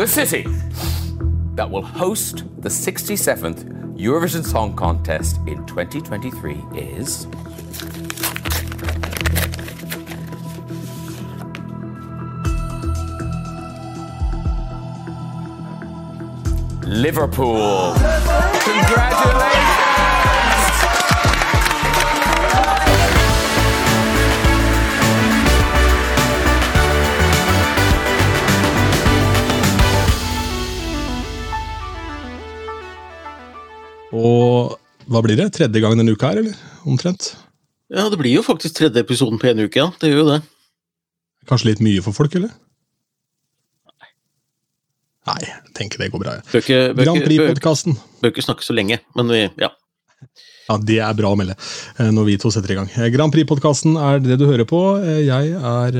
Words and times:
The 0.00 0.06
city 0.06 0.46
that 1.56 1.70
will 1.70 1.82
host 1.82 2.44
the 2.62 2.70
67th 2.70 3.98
Eurovision 3.98 4.42
Song 4.42 4.74
Contest 4.74 5.36
in 5.46 5.66
2023 5.66 6.54
is. 6.74 7.26
Liverpool. 16.86 17.92
Congratulations! 17.92 19.79
Og 34.20 34.76
hva 35.10 35.22
blir 35.24 35.38
det? 35.40 35.50
Tredje 35.56 35.82
gang 35.82 35.96
denne 35.98 36.14
uka 36.14 36.30
her, 36.30 36.42
eller? 36.42 36.56
Omtrent? 36.88 37.32
Ja, 37.90 38.06
det 38.12 38.20
blir 38.20 38.36
jo 38.36 38.42
faktisk 38.46 38.76
tredje 38.78 39.02
episoden 39.02 39.40
på 39.40 39.48
en 39.50 39.64
uke, 39.64 39.80
ja. 39.80 39.88
Det 40.00 40.12
gjør 40.12 40.22
jo 40.22 40.26
det. 40.34 40.40
Kanskje 41.50 41.72
litt 41.72 41.82
mye 41.82 42.02
for 42.04 42.14
folk, 42.14 42.36
eller? 42.38 42.52
Nei, 45.28 45.40
jeg 45.44 45.74
tenker 45.76 46.00
det 46.00 46.10
går 46.12 46.22
bra. 46.22 46.36
Ja. 46.38 46.44
Bør 46.52 46.62
ikke, 46.64 46.78
bør, 46.94 47.08
Grand 47.08 47.24
Prix-podkasten. 47.26 47.98
bør 48.22 48.32
ikke 48.32 48.44
snakke 48.46 48.66
så 48.66 48.76
lenge, 48.76 49.00
men 49.18 49.32
vi, 49.32 49.42
ja. 49.60 49.72
Ja, 50.70 50.76
det 50.78 51.00
er 51.02 51.14
bra 51.18 51.32
å 51.34 51.38
melde 51.38 51.56
eh, 51.98 52.10
når 52.14 52.28
vi 52.28 52.36
to 52.38 52.50
setter 52.54 52.70
i 52.70 52.76
gang. 52.78 52.90
Eh, 52.94 53.08
Grand 53.10 53.32
Prix-podkasten 53.34 53.96
er 53.98 54.20
det 54.22 54.36
du 54.38 54.44
hører 54.46 54.68
på. 54.70 54.78
Eh, 55.02 55.24
Jeg 55.26 55.50
er 55.58 55.96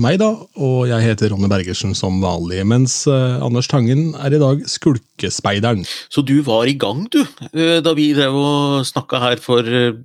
meg, 0.00 0.16
da, 0.22 0.30
og 0.56 0.86
jeg 0.88 1.04
heter 1.04 1.34
Ronny 1.34 1.50
Bergersen 1.52 1.92
som 1.98 2.16
vanlig. 2.24 2.62
Mens 2.68 3.02
Anders 3.08 3.68
Tangen 3.68 4.14
er 4.16 4.32
i 4.32 4.40
dag 4.40 4.62
Skulkespeideren. 4.68 5.84
Så 6.08 6.24
du 6.24 6.38
var 6.46 6.70
i 6.70 6.76
gang, 6.80 7.04
du, 7.12 7.20
da 7.84 7.92
vi 7.98 8.10
drev 8.16 8.36
og 8.38 8.86
snakka 8.88 9.20
her 9.26 9.42
for 9.44 9.68
eh, 9.68 10.00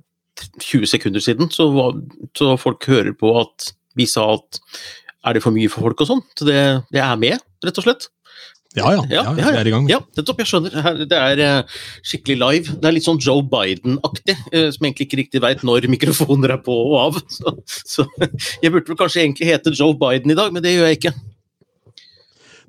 20 0.60 0.90
sekunder 0.90 1.24
siden. 1.24 1.48
Så, 1.54 1.70
var, 1.72 1.96
så 2.36 2.58
folk 2.60 2.84
hører 2.90 3.16
på 3.16 3.32
at 3.40 3.72
vi 3.96 4.08
sa 4.10 4.34
at 4.36 4.60
er 5.24 5.38
det 5.38 5.44
for 5.44 5.56
mye 5.56 5.70
for 5.72 5.86
folk 5.88 6.04
og 6.04 6.10
sånn? 6.10 6.24
Så 6.36 6.44
det, 6.44 6.58
det 6.92 7.00
er 7.00 7.16
med, 7.20 7.40
rett 7.64 7.80
og 7.80 7.86
slett. 7.86 8.10
Ja 8.74 8.90
ja, 8.90 9.02
ja, 9.06 9.22
vi 9.36 9.42
er 9.44 9.68
i 9.68 9.70
gang. 9.70 9.84
Ja, 9.90 10.00
nettopp, 10.18 10.40
jeg 10.42 10.50
skjønner. 10.50 10.96
Det 11.06 11.18
er 11.18 11.42
eh, 11.44 11.76
skikkelig 12.02 12.36
live. 12.40 12.78
Det 12.80 12.88
er 12.88 12.96
litt 12.96 13.06
sånn 13.06 13.20
Joe 13.22 13.44
Biden-aktig, 13.46 14.34
eh, 14.50 14.66
som 14.74 14.88
egentlig 14.88 15.06
ikke 15.06 15.20
riktig 15.20 15.42
veit 15.44 15.62
når 15.66 15.86
mikrofoner 15.92 16.56
er 16.56 16.64
på 16.64 16.74
og 16.88 16.96
av. 17.04 17.20
Så, 17.30 17.54
så 17.94 18.06
jeg 18.62 18.72
burde 18.74 18.90
vel 18.90 18.98
kanskje 18.98 19.22
egentlig 19.22 19.52
hete 19.52 19.72
Joe 19.74 19.94
Biden 19.98 20.34
i 20.34 20.38
dag, 20.38 20.50
men 20.54 20.64
det 20.64 20.74
gjør 20.74 20.90
jeg 20.90 20.98
ikke. 20.98 21.14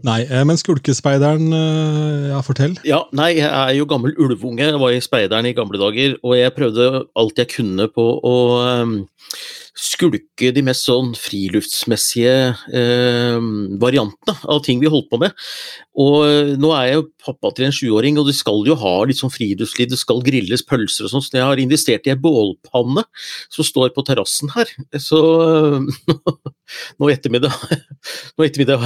Nei, 0.05 0.19
eh, 0.29 0.45
men 0.45 0.61
Skulkespeideren, 0.61 1.49
ja, 2.29 2.45
fortell. 2.45 2.77
Ja, 2.85 3.01
nei, 3.15 3.31
jeg 3.39 3.49
er 3.49 3.73
jo 3.79 3.89
gammel 3.89 4.13
ulvunge. 4.21 4.61
Jeg 4.61 4.81
var 4.81 4.93
i 4.93 5.01
Speideren 5.01 5.49
i 5.49 5.55
gamle 5.57 5.81
dager, 5.81 6.19
og 6.21 6.37
jeg 6.37 6.53
prøvde 6.53 6.89
alt 7.17 7.41
jeg 7.41 7.53
kunne 7.57 7.89
på 7.89 8.09
å 8.21 8.35
skulke 9.75 10.51
de 10.55 10.61
mest 10.63 10.85
sånn 10.87 11.11
friluftsmessige 11.19 12.35
eh, 12.79 13.47
variantene 13.81 14.35
av 14.47 14.61
ting 14.63 14.79
vi 14.79 14.91
holdt 14.91 15.09
på 15.11 15.19
med. 15.19 15.35
Og 15.99 16.15
eh, 16.27 16.53
nå 16.59 16.71
er 16.75 16.87
jeg 16.87 16.97
jo 16.97 17.05
pappa 17.25 17.51
til 17.55 17.67
en 17.67 17.75
sjuåring, 17.75 18.19
og 18.19 18.29
de 18.29 18.35
skal 18.35 18.63
jo 18.67 18.77
ha 18.79 18.93
litt 19.07 19.19
sånn 19.19 19.33
friluftsliv, 19.33 19.89
det 19.91 19.99
skal 19.99 20.23
grilles 20.23 20.63
pølser 20.67 21.07
og 21.07 21.13
sånn, 21.13 21.25
så 21.25 21.39
jeg 21.39 21.49
har 21.49 21.61
investert 21.61 22.07
i 22.07 22.13
ei 22.13 22.19
bålpanne 22.19 23.03
som 23.51 23.67
står 23.67 23.91
på 23.95 24.05
terrassen 24.07 24.51
her. 24.55 24.71
Så 25.01 25.19
nå 26.99 27.09
i 27.09 27.13
ettermiddag 27.13 27.53
Nå 28.35 28.45
ettermiddag, 28.45 28.83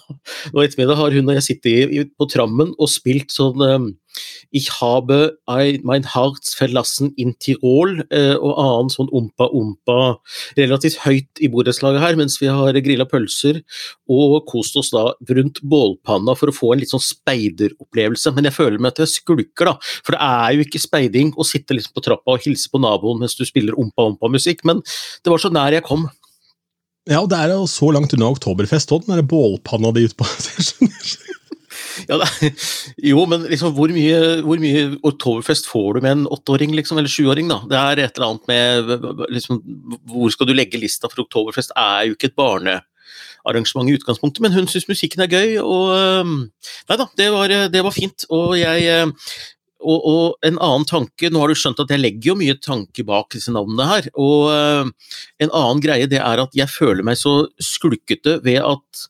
ettermiddag 0.64 0.98
har 0.98 1.14
hun 1.14 1.30
og 1.30 1.38
jeg 1.38 1.46
sittet 1.46 2.14
på 2.18 2.28
trammen 2.30 2.74
og 2.74 2.90
spilt 2.90 3.32
sånn 3.34 3.62
um, 3.62 3.92
Ich 4.54 4.68
habe 4.80 5.38
ein, 5.50 5.80
mein 5.82 6.04
Herz 6.14 6.54
verlassen 6.54 7.12
in 7.16 7.32
Tirol 7.42 8.04
eh, 8.14 8.36
og 8.38 8.52
annen 8.62 8.92
sånn 8.92 9.10
ompa-ompa 9.10 10.20
relativt 10.54 11.00
høyt 11.02 11.42
i 11.42 11.50
borettslaget 11.50 12.04
her, 12.04 12.14
mens 12.20 12.38
vi 12.38 12.52
har 12.54 12.78
grilla 12.86 13.06
pølser 13.10 13.58
og 14.06 14.36
kost 14.46 14.78
oss 14.78 14.92
da 14.94 15.08
rundt 15.34 15.58
bålpanna 15.66 16.36
for 16.38 16.52
å 16.52 16.54
få 16.54 16.70
en 16.70 16.84
litt 16.84 16.94
sånn 16.94 17.02
speideropplevelse. 17.02 18.30
Men 18.36 18.46
jeg 18.46 18.56
føler 18.60 18.78
meg 18.78 18.94
at 18.94 19.02
jeg 19.02 19.16
skulker, 19.16 19.72
da. 19.72 19.74
For 20.06 20.14
det 20.14 20.22
er 20.22 20.54
jo 20.54 20.68
ikke 20.68 20.84
speiding 20.86 21.34
å 21.34 21.48
sitte 21.48 21.74
liksom 21.74 21.98
på 21.98 22.06
trappa 22.06 22.36
og 22.38 22.46
hilse 22.46 22.70
på 22.70 22.82
naboen 22.84 23.24
mens 23.24 23.34
du 23.34 23.42
spiller 23.48 23.74
ompa-ompa-musikk, 23.74 24.62
men 24.70 24.86
det 24.86 25.34
var 25.34 25.42
så 25.42 25.50
nær 25.50 25.74
jeg 25.74 25.88
kom. 25.90 26.06
Ja, 27.10 27.24
og 27.24 27.28
det 27.34 27.42
er 27.42 27.58
jo 27.58 27.66
så 27.68 27.90
langt 27.92 28.14
unna 28.14 28.30
oktoberfest 28.32 28.94
òg, 28.94 29.04
den 29.04 29.18
der 29.18 29.26
bålpanna 29.28 29.90
di 29.98 30.06
ute 30.06 30.22
på. 30.22 30.30
Ja, 32.10 32.18
da, 32.20 32.26
jo, 33.02 33.24
men 33.30 33.46
liksom, 33.50 33.74
hvor 33.76 33.92
mye, 33.94 34.40
mye 34.60 34.86
Oktoberfest 35.06 35.68
får 35.70 35.96
du 35.96 36.04
med 36.04 36.12
en 36.12 36.26
åtteåring, 36.26 36.74
liksom, 36.76 36.98
eller 37.00 37.12
sjuåring? 37.12 37.50
da? 37.50 37.60
Det 37.70 37.78
er 37.80 38.02
et 38.04 38.18
eller 38.18 38.32
annet 38.32 38.50
med 38.50 39.30
liksom, 39.34 39.60
Hvor 40.10 40.34
skal 40.34 40.50
du 40.50 40.54
legge 40.56 40.80
lista 40.80 41.10
for 41.10 41.24
Oktoberfest? 41.24 41.74
er 41.78 42.08
jo 42.08 42.16
ikke 42.16 42.32
et 42.32 42.38
barnearrangement 42.38 43.90
i 43.90 43.96
utgangspunktet, 43.98 44.42
men 44.44 44.54
hun 44.56 44.68
syns 44.70 44.88
musikken 44.90 45.24
er 45.24 45.32
gøy, 45.32 45.58
og 45.62 46.28
Nei 46.28 47.00
da, 47.00 47.08
det 47.18 47.30
var, 47.32 47.58
det 47.72 47.84
var 47.84 47.94
fint. 47.94 48.26
Og 48.34 48.56
jeg 48.58 49.04
og, 49.84 50.04
og, 50.08 50.36
en 50.46 50.58
annen 50.62 50.86
tanke, 50.88 51.28
nå 51.28 51.42
har 51.42 51.50
du 51.52 51.58
skjønt 51.58 51.82
at 51.82 51.90
jeg 51.92 52.00
legger 52.00 52.30
jo 52.32 52.38
mye 52.40 52.56
tanke 52.62 53.04
bak 53.06 53.34
disse 53.34 53.52
navnene 53.52 53.88
her. 53.90 54.08
Og 54.16 54.48
en 54.48 55.50
annen 55.50 55.82
greie 55.84 56.08
det 56.10 56.22
er 56.22 56.40
at 56.40 56.56
jeg 56.56 56.72
føler 56.72 57.04
meg 57.06 57.20
så 57.20 57.42
skulkete 57.62 58.38
ved 58.44 58.62
at 58.64 59.08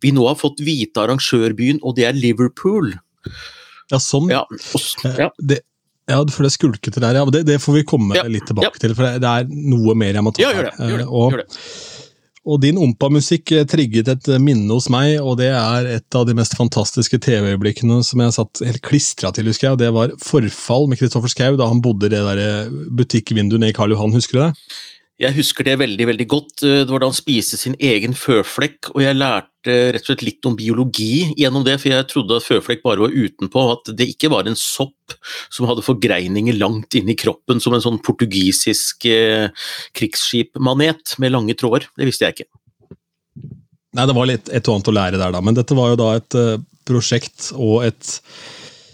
vi 0.00 0.12
nå 0.16 0.24
har 0.28 0.38
fått 0.40 0.60
vite 0.64 1.02
arrangørbyen, 1.04 1.80
og 1.82 1.96
det 1.98 2.06
er 2.08 2.16
Liverpool. 2.16 2.94
Ja, 3.92 3.98
sånn. 4.00 4.30
Ja, 4.32 4.44
og, 4.48 5.06
ja. 5.18 5.28
Det, 5.38 5.60
ja, 6.10 6.18
for 6.34 6.46
det 6.46 6.52
skulkete 6.54 7.00
der, 7.02 7.18
ja. 7.20 7.24
Det, 7.30 7.44
det 7.46 7.58
får 7.62 7.76
vi 7.80 7.84
komme 7.88 8.16
Ja, 8.18 8.24
litt 8.26 8.46
tilbake 8.48 8.80
til, 8.82 8.94
for 8.98 9.18
det, 9.20 9.28
er 9.28 9.50
noe 9.52 9.94
mer 9.98 10.14
jeg 10.16 10.24
må 10.26 10.32
ta 10.34 10.42
ja 10.42 10.52
gjør 10.56 10.70
det. 10.70 10.76
her. 10.78 10.88
Gjør 10.94 11.02
det, 11.02 11.06
Eh, 11.06 11.12
og, 11.12 11.32
gjør 11.36 11.42
det. 11.44 11.58
og 12.52 12.60
din 12.64 12.78
ompa-musikk 12.82 13.52
eh, 13.54 13.66
trigget 13.70 14.08
et 14.10 14.28
eh, 14.34 14.40
minne 14.42 14.72
hos 14.74 14.88
meg, 14.90 15.18
og 15.22 15.36
det 15.38 15.50
er 15.54 15.86
et 15.98 16.18
av 16.18 16.24
de 16.26 16.34
mest 16.34 16.56
fantastiske 16.58 17.20
TV-øyeblikkene 17.22 18.00
som 18.04 18.24
jeg 18.24 18.34
satt 18.38 18.62
helt 18.66 18.82
klistra 18.82 19.30
til, 19.36 19.46
husker 19.52 19.68
jeg. 19.68 19.76
og 19.76 19.82
Det 19.84 19.92
var 19.94 20.16
Forfall 20.24 20.88
med 20.90 20.98
Kristoffer 20.98 21.30
Schau 21.30 21.54
da 21.60 21.68
han 21.70 21.82
bodde 21.84 22.08
i 22.10 22.14
det 22.16 22.24
der 22.26 22.42
eh, 22.42 22.72
butikkvinduet 22.98 23.62
nede 23.62 23.70
i 23.74 23.78
Karl 23.78 23.94
Johan, 23.94 24.16
husker 24.16 24.38
du 24.40 24.42
det? 24.48 24.52
Jeg 25.20 25.36
husker 25.36 25.66
det 25.66 25.74
veldig 25.78 26.06
veldig 26.08 26.26
godt. 26.26 26.62
Eh, 26.64 26.82
Det 26.82 26.90
var 26.90 27.02
da 27.02 27.10
han 27.10 27.16
spiste 27.16 27.58
sin 27.60 27.76
egen 27.78 28.14
føflekk, 28.16 28.90
og 28.94 29.02
jeg 29.04 29.18
lærte 29.18 29.74
rett 29.94 30.02
og 30.02 30.08
slett 30.08 30.24
litt 30.26 30.46
om 30.48 30.56
biologi 30.56 31.34
gjennom 31.38 31.64
det, 31.64 31.76
for 31.80 31.92
jeg 31.92 32.08
trodde 32.10 32.38
at 32.40 32.46
føflekk 32.46 32.82
bare 32.82 33.04
var 33.04 33.14
utenpå, 33.14 33.62
at 33.76 33.92
det 33.96 34.08
ikke 34.10 34.32
var 34.32 34.48
en 34.48 34.58
sopp 34.58 35.14
som 35.52 35.68
hadde 35.68 35.84
forgreininger 35.86 36.56
langt 36.58 36.96
inni 36.98 37.14
kroppen, 37.14 37.60
som 37.60 37.76
en 37.76 37.84
sånn 37.84 38.00
portugisisk 38.02 39.06
eh, 39.06 39.52
krigsskipmanet 39.94 41.18
med 41.22 41.36
lange 41.36 41.54
tråder. 41.54 41.86
Det 41.94 42.08
visste 42.08 42.26
jeg 42.26 42.38
ikke. 42.38 42.50
Nei, 43.92 44.08
det 44.08 44.16
var 44.16 44.26
litt 44.26 44.48
et 44.48 44.68
og 44.68 44.78
annet 44.78 44.88
å 44.88 44.96
lære 44.96 45.20
der, 45.20 45.32
da. 45.36 45.40
Men 45.44 45.54
dette 45.54 45.76
var 45.76 45.92
jo 45.92 46.00
da 46.00 46.08
et 46.16 46.36
uh, 46.40 46.56
prosjekt 46.88 47.50
og 47.52 47.84
et 47.84 48.14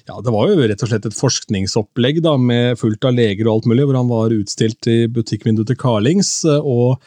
ja, 0.08 0.18
Det 0.24 0.32
var 0.34 0.48
jo 0.48 0.58
rett 0.64 0.82
og 0.82 0.90
slett 0.90 1.06
et 1.06 1.16
forskningsopplegg 1.16 2.22
da, 2.24 2.36
med 2.40 2.78
fullt 2.80 3.04
av 3.04 3.16
leger 3.16 3.46
og 3.46 3.58
alt 3.58 3.70
mulig, 3.70 3.84
hvor 3.86 3.98
han 4.00 4.10
var 4.10 4.36
utstilt 4.36 4.88
i 4.90 5.02
butikkvinduet 5.12 5.68
til 5.68 5.80
Carlings. 5.80 6.32
og 6.48 7.02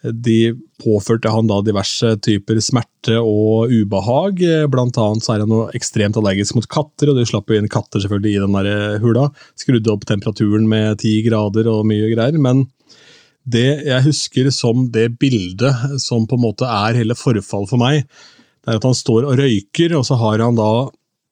de 0.00 0.54
påførte 0.80 1.28
han 1.28 1.48
da 1.50 1.58
diverse 1.60 2.14
typer 2.24 2.56
smerte 2.64 3.18
og 3.20 3.68
ubehag. 3.68 4.40
eh, 4.42 4.66
Blant 4.72 4.96
annet 4.96 5.24
så 5.24 5.34
er 5.34 5.42
han 5.44 5.52
noe 5.52 5.68
ekstremt 5.76 6.16
allergisk 6.16 6.56
mot 6.56 6.68
katter, 6.72 7.10
og 7.10 7.18
de 7.18 7.26
slapp 7.28 7.52
jo 7.52 7.58
inn 7.60 7.68
katter 7.68 8.00
selvfølgelig 8.00 8.32
i 8.32 8.40
den 8.40 8.56
der 8.56 8.70
eh, 8.70 9.00
hula. 9.02 9.26
Skrudde 9.60 9.92
opp 9.92 10.06
temperaturen 10.08 10.64
med 10.70 11.02
ti 11.04 11.18
grader 11.26 11.68
og 11.68 11.84
mye 11.88 12.08
greier. 12.14 12.38
men 12.40 12.66
det 13.50 13.82
jeg 13.88 14.04
husker 14.04 14.50
som 14.52 14.84
det 14.92 15.18
bildet 15.18 16.00
som 16.00 16.26
på 16.28 16.36
en 16.36 16.44
måte 16.44 16.68
er 16.68 16.98
hele 16.98 17.16
forfallet 17.16 17.70
for 17.70 17.80
meg, 17.80 18.04
det 18.60 18.72
er 18.72 18.80
at 18.80 18.84
han 18.84 18.96
står 18.96 19.24
og 19.26 19.38
røyker, 19.40 19.96
og 19.96 20.04
så 20.06 20.18
har 20.20 20.44
han 20.44 20.58
da 20.58 20.72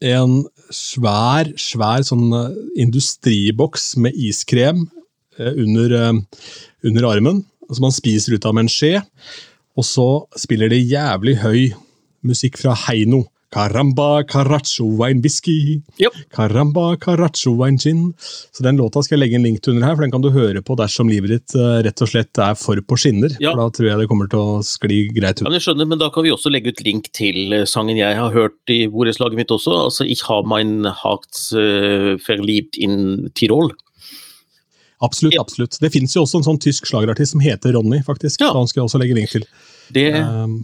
en 0.08 0.40
svær, 0.74 1.50
svær 1.60 2.04
sånn 2.06 2.28
eh, 2.34 2.56
industriboks 2.84 3.92
med 4.02 4.16
iskrem 4.16 4.84
eh, 5.38 5.52
under, 5.52 5.94
eh, 5.98 6.44
under 6.88 7.08
armen, 7.08 7.42
som 7.68 7.88
man 7.88 7.94
spiser 7.94 8.36
ut 8.36 8.48
av 8.48 8.56
med 8.56 8.66
en 8.66 8.72
skje. 8.72 8.94
Og 9.78 9.86
så 9.86 10.08
spiller 10.40 10.72
det 10.72 10.84
jævlig 10.84 11.38
høy 11.44 11.60
musikk 12.26 12.58
fra 12.60 12.74
Heino. 12.86 13.24
Caramba, 13.50 14.24
caracho, 14.28 14.84
wine 14.98 15.22
whisky. 15.24 15.80
Yep. 15.98 16.12
Caramba, 16.36 16.98
caracho, 17.00 17.54
wine 17.56 17.78
gin. 17.80 18.12
Så 18.52 18.62
den 18.62 18.76
låta 18.76 19.00
skal 19.02 19.16
jeg 19.16 19.22
legge 19.22 19.38
en 19.38 19.46
link 19.46 19.62
til 19.64 19.72
under 19.72 19.86
her, 19.88 19.94
for 19.96 20.04
den 20.04 20.12
kan 20.12 20.20
du 20.20 20.28
høre 20.34 20.60
på 20.60 20.76
dersom 20.76 21.08
livet 21.08 21.32
ditt 21.32 21.54
eh, 21.56 21.78
rett 21.86 22.02
og 22.04 22.10
slett 22.12 22.42
er 22.44 22.58
for 22.60 22.76
på 22.84 22.98
skinner. 23.00 23.32
Ja. 23.40 23.54
For 23.54 23.62
da 23.62 23.68
tror 23.78 23.88
jeg 23.88 24.02
det 24.02 24.08
kommer 24.10 24.28
til 24.28 24.42
å 24.42 24.58
skli 24.68 24.98
greit 25.16 25.40
Ja, 25.40 25.46
ut. 25.46 25.48
men 25.48 25.56
jeg 25.56 25.64
skjønner, 25.64 25.88
men 25.88 26.02
da 26.02 26.10
kan 26.12 26.26
vi 26.28 26.34
også 26.34 26.52
legge 26.52 26.74
ut 26.76 26.84
link 26.84 27.08
til 27.16 27.56
eh, 27.56 27.64
sangen 27.64 27.96
jeg 27.96 28.20
har 28.20 28.36
hørt 28.36 28.74
i 28.74 28.82
borettslaget 28.92 29.40
mitt 29.40 29.56
også. 29.56 29.78
Altså 29.88 30.04
Ich 30.04 30.26
har 30.28 30.44
mein 30.44 30.84
Hart 31.00 31.40
eh, 31.56 32.18
verliebt 32.28 32.76
in 32.76 33.30
Tirol. 33.32 33.72
Absolutt. 35.00 35.38
Absolutt. 35.40 35.80
Det 35.80 35.92
fins 35.94 36.12
jo 36.16 36.24
også 36.26 36.40
en 36.42 36.46
sånn 36.50 36.60
tysk 36.60 36.88
slagerartist 36.90 37.32
som 37.32 37.40
heter 37.40 37.72
Ronny, 37.78 38.00
faktisk. 38.04 38.42
Ja. 38.42 38.52
Så 38.52 38.60
han 38.60 38.68
skal 38.68 38.82
jeg 38.82 38.88
også 38.90 39.00
legge 39.00 39.16
link 39.16 39.30
til. 39.32 39.44
Det 39.94 40.06
Um, 40.18 40.58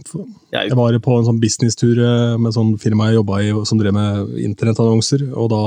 jeg, 0.51 0.71
var 0.77 0.99
på 0.99 1.17
en 1.19 1.25
sånn 1.27 1.39
businesstur 1.41 1.97
eh, 1.99 2.35
med 2.37 2.53
sånn 2.55 2.75
firma 2.81 3.09
jeg 3.09 3.19
jobba 3.19 3.41
i, 3.43 3.51
som 3.65 3.79
drev 3.81 3.93
med 3.95 4.35
internettannonser. 4.45 5.29
og 5.33 5.49
da 5.53 5.61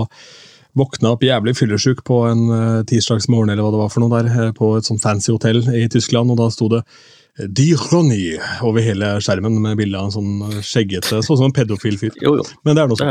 våkna 0.79 1.15
opp 1.17 1.23
jævlig 1.27 1.57
fyllesyk 1.59 2.05
på 2.07 2.21
en 2.29 2.43
uh, 2.53 2.83
tirsdagsmorgen 2.87 3.51
eller 3.51 3.65
hva 3.65 3.73
det 3.75 3.81
var 3.81 3.89
for 3.93 4.05
noe 4.05 4.13
der, 4.15 4.29
eh, 4.31 4.53
på 4.55 4.77
et 4.79 4.87
sånn 4.87 5.01
fancy 5.03 5.33
hotell 5.35 5.63
i 5.75 5.89
Tyskland, 5.91 6.31
og 6.31 6.39
da 6.39 6.47
sto 6.55 6.69
det 6.71 6.83
eh, 6.85 7.49
Di 7.51 7.73
Ronny 7.75 8.37
over 8.67 8.85
hele 8.85 9.17
skjermen 9.25 9.57
med 9.65 9.79
bilde 9.81 9.99
av 9.99 10.11
en 10.11 10.15
sånn 10.15 10.45
eh, 10.53 10.61
skjeggete, 10.63 11.19
sånn 11.25 11.41
som 11.41 11.49
en 11.49 11.57
pedofil 11.57 11.99
fyr. 11.99 12.15
jo, 12.23 12.37
jo. 12.39 12.47
Men 12.63 12.79
det 12.79 12.85
er 12.85 12.93
noe 12.93 13.01
sånn. 13.01 13.09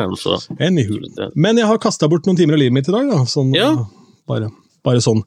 Men 1.35 1.59
jeg 1.59 1.67
har 1.67 1.81
kasta 1.83 2.07
bort 2.11 2.29
noen 2.29 2.39
timer 2.39 2.55
av 2.55 2.63
livet 2.63 2.77
mitt 2.79 2.87
i 2.87 2.95
dag. 2.95 3.11
da, 3.11 3.25
sånn, 3.27 3.51
Ja. 3.57 3.73
eh, 3.73 4.15
bare, 4.29 4.51
bare 4.87 5.03
sånn. 5.03 5.21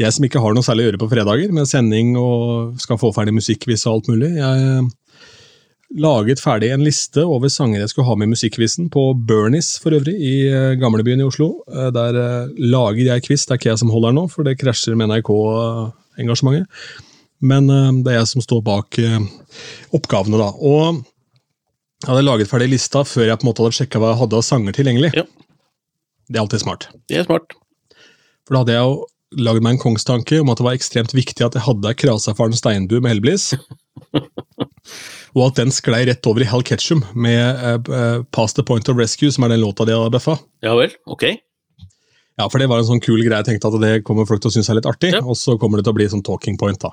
Jeg 0.00 0.12
som 0.14 0.26
ikke 0.26 0.42
har 0.44 0.54
noe 0.56 0.66
særlig 0.66 0.84
å 0.84 0.88
gjøre 0.90 1.00
på 1.02 1.10
fredager, 1.12 1.52
med 1.56 1.68
sending 1.70 2.14
og 2.20 2.76
skal 2.82 3.00
få 3.00 3.12
ferdig 3.16 3.34
musikkquiz 3.38 3.86
og 3.86 3.94
alt 3.96 4.10
mulig. 4.12 4.30
Jeg 4.36 4.68
eh, 4.68 4.92
laget 6.02 6.42
ferdig 6.42 6.72
en 6.74 6.84
liste 6.84 7.24
over 7.24 7.50
sanger 7.52 7.82
jeg 7.82 7.92
skulle 7.92 8.08
ha 8.10 8.16
med 8.18 8.28
i 8.28 8.34
musikkquizen 8.34 8.90
på 8.92 9.08
Bernies 9.28 9.76
for 9.82 9.96
øvrig, 9.96 10.16
i 10.20 10.36
eh, 10.50 10.76
gamlebyen 10.80 11.22
i 11.24 11.28
Oslo. 11.28 11.50
Eh, 11.72 11.90
Der 11.96 12.20
lager 12.60 13.02
jeg 13.12 13.26
quiz, 13.26 13.46
det 13.46 13.56
er 13.56 13.62
ikke 13.62 13.72
jeg 13.72 13.82
som 13.84 13.92
holder 13.94 14.12
den 14.14 14.20
nå, 14.22 14.28
for 14.32 14.46
det 14.46 14.58
krasjer 14.60 14.98
med 14.98 15.12
NRK-engasjementet. 15.14 16.70
Men 17.46 17.68
det 17.68 18.14
er 18.14 18.22
jeg 18.22 18.28
som 18.30 18.40
står 18.40 18.62
bak 18.64 18.96
oppgavene, 19.94 20.38
da. 20.40 20.46
Og 20.56 21.02
jeg 22.00 22.08
hadde 22.08 22.24
laget 22.24 22.48
ferdig 22.48 22.70
lista 22.72 23.02
før 23.04 23.28
jeg 23.28 23.38
på 23.40 23.44
en 23.44 23.50
måte 23.50 23.64
hadde 23.64 23.76
sjekka 23.76 24.00
hva 24.00 24.14
jeg 24.14 24.20
hadde 24.22 24.38
av 24.40 24.44
sanger 24.46 24.76
tilgjengelig. 24.76 25.10
Ja. 25.16 25.24
Det 26.26 26.38
er 26.38 26.42
alltid 26.42 26.62
smart. 26.64 26.88
Det 27.08 27.20
er 27.20 27.28
smart. 27.28 27.54
For 28.46 28.54
da 28.54 28.62
hadde 28.62 28.76
jeg 28.76 28.86
jo 28.86 29.42
lagd 29.46 29.64
meg 29.64 29.74
en 29.76 29.82
kongstanke 29.82 30.38
om 30.40 30.52
at 30.52 30.60
det 30.60 30.66
var 30.66 30.76
ekstremt 30.78 31.14
viktig 31.16 31.44
at 31.44 31.56
jeg 31.58 31.66
hadde 31.66 31.90
ei 31.90 31.98
krasafaren 31.98 32.54
steinbu 32.56 33.00
med 33.00 33.10
Hellblis. 33.10 33.50
og 35.36 35.42
at 35.48 35.58
den 35.58 35.74
sklei 35.74 36.04
rett 36.08 36.28
over 36.30 36.44
i 36.44 36.48
Hal 36.48 36.62
Ketchum 36.66 37.02
med 37.18 37.42
uh, 37.58 37.74
eh, 37.98 38.20
Past 38.32 38.56
the 38.56 38.64
Point 38.66 38.88
of 38.92 39.00
Rescue, 39.00 39.32
som 39.34 39.44
er 39.44 39.54
den 39.54 39.64
låta 39.64 39.84
de 39.88 39.96
hadde 39.96 40.14
bøffa. 40.14 40.38
Ja 40.64 40.76
vel, 40.78 40.94
ok. 41.10 41.26
Ja, 42.36 42.46
for 42.52 42.60
det 42.60 42.68
var 42.70 42.82
en 42.82 42.88
sånn 42.88 43.02
kul 43.02 43.18
greie. 43.24 43.40
Jeg 43.40 43.48
tenkte 43.48 43.72
at 43.72 43.80
det 43.82 43.92
kommer 44.06 44.28
folk 44.28 44.42
til 44.44 44.52
å 44.52 44.56
synes 44.58 44.68
er 44.70 44.78
litt 44.78 44.88
artig, 44.88 45.14
Ja. 45.16 45.24
og 45.24 45.38
så 45.40 45.56
kommer 45.58 45.80
det 45.80 45.88
til 45.88 45.96
å 45.96 45.98
bli 45.98 46.08
sånn 46.12 46.24
talking 46.24 46.58
point. 46.60 46.78
da. 46.80 46.92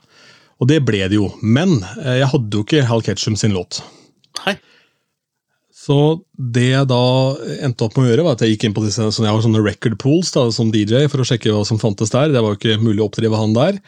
Og 0.64 0.70
det 0.72 0.80
ble 0.88 1.04
det 1.12 1.20
jo. 1.20 1.30
Men 1.44 1.82
eh, 2.00 2.22
jeg 2.24 2.32
hadde 2.34 2.58
jo 2.58 2.64
ikke 2.66 2.86
Hal 2.88 3.04
Ketchum 3.06 3.36
sin 3.40 3.54
låt. 3.54 3.84
Hei. 4.46 4.56
Så 5.84 5.96
det 6.40 6.70
jeg 6.70 6.88
da 6.88 7.00
endte 7.66 7.84
opp 7.88 7.98
med 7.98 8.06
å 8.06 8.10
gjøre, 8.12 8.24
var 8.24 8.38
at 8.38 8.44
jeg 8.46 8.54
gikk 8.54 8.68
inn 8.70 8.76
på 8.76 8.84
disse 8.86 9.04
sånn, 9.04 9.26
jeg 9.28 9.36
har 9.36 9.44
sånne 9.44 9.64
record 9.66 9.98
pools 10.00 10.32
da, 10.32 10.46
som 10.56 10.70
DJ 10.72 11.10
for 11.12 11.24
å 11.24 11.28
sjekke 11.28 11.52
hva 11.52 11.66
som 11.68 11.82
fantes 11.82 12.14
der. 12.14 12.32
Det 12.32 12.44
var 12.44 12.54
jo 12.54 12.60
ikke 12.60 12.80
mulig 12.84 13.04
å 13.04 13.10
oppdrive 13.10 13.40
han 13.40 13.56
der. 13.58 13.82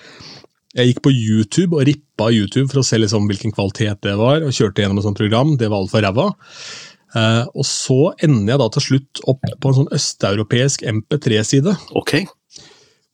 Jeg 0.76 0.92
gikk 0.92 1.06
på 1.06 1.14
YouTube 1.16 1.78
og 1.78 1.86
rippa 1.88 2.28
YouTube 2.36 2.68
for 2.74 2.82
å 2.82 2.84
se 2.84 3.00
liksom 3.00 3.30
hvilken 3.30 3.56
kvalitet 3.56 4.02
det 4.04 4.18
var, 4.20 4.44
og 4.44 4.52
kjørte 4.56 4.84
gjennom 4.84 5.00
et 5.00 5.08
sånt 5.08 5.22
program. 5.22 5.56
Det 5.62 5.70
var 5.72 5.86
altfor 5.86 6.04
ræva. 6.04 6.28
Eh, 7.16 7.44
og 7.56 7.64
så 7.70 8.00
ender 8.28 8.52
jeg 8.52 8.60
da 8.60 8.68
til 8.76 8.86
slutt 8.90 9.22
opp 9.32 9.46
på 9.64 9.72
en 9.72 9.78
sånn 9.78 9.94
østeuropeisk 9.96 10.84
MP3-side, 10.92 11.78
Ok. 11.96 12.18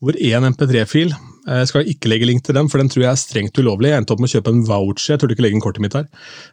hvor 0.01 0.17
én 0.17 0.47
MP3-fil 0.49 1.13
eh, 1.13 1.30
Jeg 1.41 1.69
skal 1.71 1.87
ikke 1.89 2.09
legge 2.11 2.27
link 2.29 2.43
til 2.45 2.55
den, 2.57 2.67
for 2.69 2.81
den 2.81 2.89
tror 2.91 3.05
jeg 3.05 3.11
er 3.11 3.19
strengt 3.19 3.57
ulovlig. 3.57 3.89
Jeg 3.89 4.03
endte 4.03 4.13
opp 4.13 4.21
med 4.21 4.29
å 4.29 4.33
kjøpe 4.35 4.53
en 4.53 4.65
voucher. 4.67 5.13
Jeg 5.13 5.21
turte 5.21 5.35
ikke 5.35 5.45
legge 5.45 5.57
inn 5.57 5.63
kortet 5.63 5.83
mitt 5.85 5.97
her. 5.97 6.05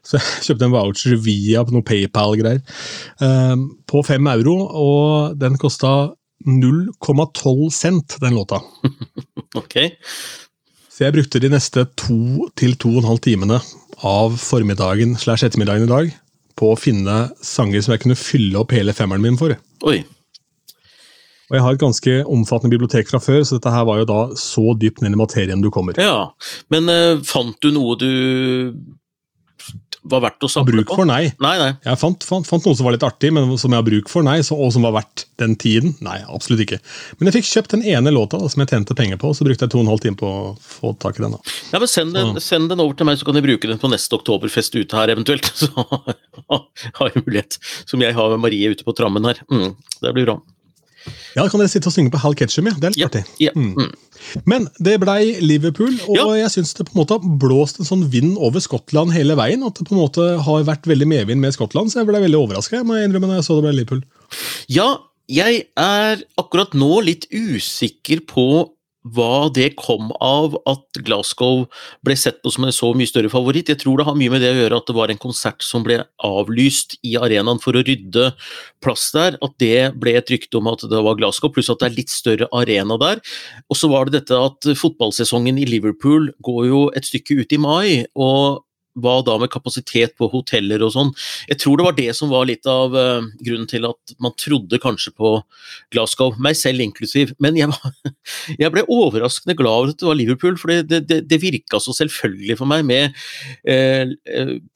Så 0.06 0.16
jeg 0.16 0.28
kjøpte 0.48 0.68
en 0.68 0.76
voucher 0.76 1.18
via 1.24 1.64
noe 1.68 1.84
PayPal-greier 1.86 2.62
eh, 2.62 3.56
på 3.90 4.04
fem 4.06 4.30
euro, 4.32 4.56
og 4.68 5.36
den 5.40 5.58
kosta 5.60 5.92
0,12 6.46 7.70
cent, 7.74 8.18
den 8.22 8.38
låta. 8.38 8.62
Ok. 9.56 9.78
Så 10.92 11.06
jeg 11.06 11.14
brukte 11.14 11.40
de 11.40 11.48
neste 11.48 11.86
to 11.96 12.50
til 12.58 12.74
to 12.76 12.90
og 12.90 12.98
en 13.00 13.06
halv 13.08 13.20
timene 13.24 13.56
av 14.06 14.36
formiddagen 14.38 15.14
slash 15.18 15.46
ettermiddagen 15.46 15.86
i 15.86 15.90
dag 15.90 16.10
på 16.58 16.72
å 16.72 16.78
finne 16.78 17.30
sanger 17.40 17.82
som 17.82 17.94
jeg 17.94 18.02
kunne 18.04 18.18
fylle 18.18 18.60
opp 18.60 18.74
hele 18.76 18.94
femmeren 18.94 19.24
min 19.24 19.38
for. 19.40 19.54
Oi. 19.88 20.02
Og 21.48 21.56
jeg 21.56 21.64
har 21.64 21.76
et 21.76 21.82
ganske 21.82 22.14
omfattende 22.28 22.74
bibliotek 22.74 23.10
fra 23.10 23.20
før, 23.22 23.42
så 23.46 23.56
dette 23.56 23.72
her 23.72 23.86
var 23.88 24.02
jo 24.02 24.08
da 24.08 24.20
så 24.38 24.74
dypt 24.78 25.02
ned 25.04 25.16
i 25.16 25.20
materien 25.20 25.64
du 25.64 25.70
kommer. 25.72 25.98
Ja. 26.00 26.30
Men 26.72 26.92
eh, 26.92 27.20
fant 27.26 27.56
du 27.64 27.72
noe 27.72 27.96
du 28.00 28.10
var 30.08 30.22
verdt 30.22 30.44
å 30.44 30.48
samle 30.48 30.70
samle 30.70 30.82
bruk 30.82 30.90
på? 30.90 30.96
for 31.00 31.08
nei. 31.08 31.30
Nei, 31.42 31.54
nei. 31.60 31.70
Jeg 31.84 32.00
fant, 32.00 32.24
fant, 32.24 32.46
fant 32.46 32.66
noe 32.66 32.76
som 32.78 32.86
var 32.86 32.94
litt 32.94 33.04
artig, 33.06 33.30
men 33.34 33.50
som 33.60 33.72
jeg 33.74 33.80
har 33.80 33.86
bruk 33.86 34.10
for, 34.12 34.24
nei. 34.26 34.38
Så, 34.46 34.56
og 34.56 34.70
som 34.74 34.86
var 34.86 34.94
verdt 34.96 35.24
den 35.42 35.56
tiden. 35.60 35.94
Nei, 36.04 36.18
absolutt 36.24 36.62
ikke. 36.64 36.80
Men 37.18 37.28
jeg 37.28 37.38
fikk 37.38 37.50
kjøpt 37.50 37.74
den 37.76 37.84
ene 37.94 38.12
låta 38.14 38.40
da, 38.40 38.50
som 38.52 38.62
jeg 38.62 38.72
tjente 38.72 38.96
penger 38.98 39.20
på, 39.20 39.32
så 39.36 39.46
brukte 39.46 39.66
jeg 39.66 39.74
to 39.74 39.80
og 39.80 39.86
en 39.86 39.92
halv 39.92 40.04
time 40.04 40.20
på 40.20 40.28
å 40.30 40.52
få 40.62 40.94
tak 41.02 41.18
i 41.18 41.24
den. 41.24 41.36
da. 41.36 41.56
Ja, 41.74 41.82
men 41.82 41.90
send 41.90 42.16
den, 42.16 42.38
send 42.44 42.72
den 42.72 42.84
over 42.84 42.98
til 42.98 43.08
meg, 43.08 43.18
så 43.20 43.28
kan 43.28 43.38
jeg 43.38 43.46
bruke 43.48 43.70
den 43.70 43.82
på 43.82 43.90
neste 43.92 44.18
oktoberfest 44.18 44.78
ute 44.78 44.98
her 44.98 45.14
eventuelt. 45.14 45.50
Så 45.58 45.72
har 46.96 47.10
jeg 47.10 47.24
mulighet, 47.26 47.58
som 47.88 48.00
jeg 48.02 48.14
har 48.16 48.30
med 48.32 48.40
Marie 48.46 48.70
ute 48.72 48.86
på 48.86 48.94
trammen 48.96 49.26
her. 49.28 49.42
Mm, 49.52 49.74
det 50.04 50.14
blir 50.16 50.28
bra. 50.30 50.38
Ja, 51.36 51.42
da 51.44 51.48
kan 51.52 51.60
dere 51.62 51.70
sitte 51.72 51.90
og 51.90 51.94
synge 51.94 52.12
på 52.14 52.20
Hal 52.22 52.34
Ketchum, 52.38 52.66
ja. 52.70 52.74
Det 52.78 52.90
er 52.90 52.96
litt 52.96 53.08
artig. 53.08 53.24
ja. 53.42 53.52
Mm. 53.56 53.74
Mm. 53.78 53.92
Men 54.50 54.68
det 54.82 54.96
blei 55.00 55.36
Liverpool, 55.40 55.94
og 56.08 56.16
Ja. 56.16 56.26
jeg 56.44 56.50
syns 56.56 56.74
det 56.74 56.86
på 56.88 56.94
en 56.96 57.00
måte 57.04 57.16
har 57.18 57.38
blåst 57.38 57.78
en 57.80 57.86
sånn 57.86 58.06
vind 58.10 58.36
over 58.38 58.60
Skottland 58.60 59.12
hele 59.14 59.36
veien. 59.38 59.62
At 59.66 59.74
det 59.78 59.86
på 59.88 59.94
en 59.94 60.02
måte 60.02 60.26
har 60.42 60.64
vært 60.64 60.86
veldig 60.90 61.06
medvind 61.06 61.40
med 61.40 61.54
Skottland, 61.54 61.90
så 61.90 62.00
jeg 62.02 62.06
ble 62.10 62.20
veldig 62.20 62.40
overraska 62.40 62.82
når 62.82 63.04
jeg 63.04 63.44
så 63.44 63.56
det 63.60 63.64
ble 63.68 63.72
Liverpool. 63.78 64.02
Ja, 64.68 64.98
jeg 65.28 65.66
er 65.76 66.22
akkurat 66.40 66.72
nå 66.74 67.04
litt 67.04 67.26
usikker 67.30 68.24
på 68.26 68.70
hva 69.06 69.48
det 69.54 69.70
kom 69.78 70.10
av 70.24 70.56
at 70.68 71.00
Glasgow 71.06 71.66
ble 72.04 72.16
sett 72.18 72.40
på 72.42 72.50
som 72.52 72.66
en 72.66 72.74
så 72.74 72.90
mye 72.96 73.08
større 73.08 73.30
favoritt. 73.32 73.70
Jeg 73.70 73.80
tror 73.82 74.00
det 74.00 74.08
har 74.08 74.18
mye 74.18 74.32
med 74.32 74.42
det 74.42 74.50
å 74.52 74.58
gjøre 74.58 74.80
at 74.80 74.90
det 74.90 74.96
var 74.98 75.12
en 75.12 75.20
konsert 75.22 75.64
som 75.64 75.84
ble 75.86 76.00
avlyst 76.26 76.98
i 77.06 77.14
arenaen 77.20 77.62
for 77.62 77.78
å 77.78 77.84
rydde 77.86 78.32
plass 78.84 79.08
der. 79.14 79.38
At 79.44 79.56
det 79.62 79.92
ble 80.00 80.16
et 80.18 80.32
rykte 80.34 80.60
om 80.60 80.70
at 80.72 80.84
det 80.90 81.02
var 81.06 81.18
Glasgow, 81.20 81.52
pluss 81.54 81.70
at 81.72 81.82
det 81.82 81.90
er 81.90 81.98
litt 81.98 82.12
større 82.12 82.50
arena 82.54 82.98
der. 83.00 83.22
Og 83.70 83.78
så 83.78 83.90
var 83.92 84.08
det 84.08 84.20
dette 84.20 84.38
at 84.48 84.72
fotballsesongen 84.78 85.60
i 85.62 85.68
Liverpool 85.68 86.32
går 86.44 86.64
jo 86.68 86.86
et 86.98 87.08
stykke 87.08 87.42
ut 87.42 87.54
i 87.54 87.62
mai. 87.62 87.88
og 88.18 88.64
hva 89.02 89.18
da 89.26 89.36
med 89.40 89.50
kapasitet 89.52 90.14
på 90.18 90.28
hoteller 90.32 90.82
og 90.84 90.92
sånn. 90.94 91.12
Jeg 91.50 91.60
tror 91.62 91.78
det 91.78 91.86
var 91.86 91.96
det 91.98 92.08
som 92.16 92.32
var 92.32 92.46
litt 92.48 92.66
av 92.68 92.94
uh, 92.96 93.26
grunnen 93.44 93.68
til 93.70 93.86
at 93.88 94.14
man 94.22 94.34
trodde 94.38 94.80
kanskje 94.82 95.12
på 95.16 95.34
Glasgow, 95.94 96.36
meg 96.42 96.58
selv 96.58 96.84
inklusiv. 96.84 97.34
Men 97.42 97.58
jeg, 97.58 97.70
var, 97.72 97.94
jeg 98.62 98.72
ble 98.74 98.84
overraskende 98.88 99.56
glad 99.58 99.82
over 99.82 99.92
at 99.94 100.02
det 100.02 100.08
var 100.08 100.18
Liverpool, 100.18 100.58
for 100.60 100.72
det, 100.72 101.02
det, 101.08 101.20
det 101.30 101.40
virka 101.42 101.80
så 101.82 101.94
selvfølgelig 101.96 102.58
for 102.58 102.70
meg 102.70 102.84
med 102.88 103.16
eh, 103.68 104.14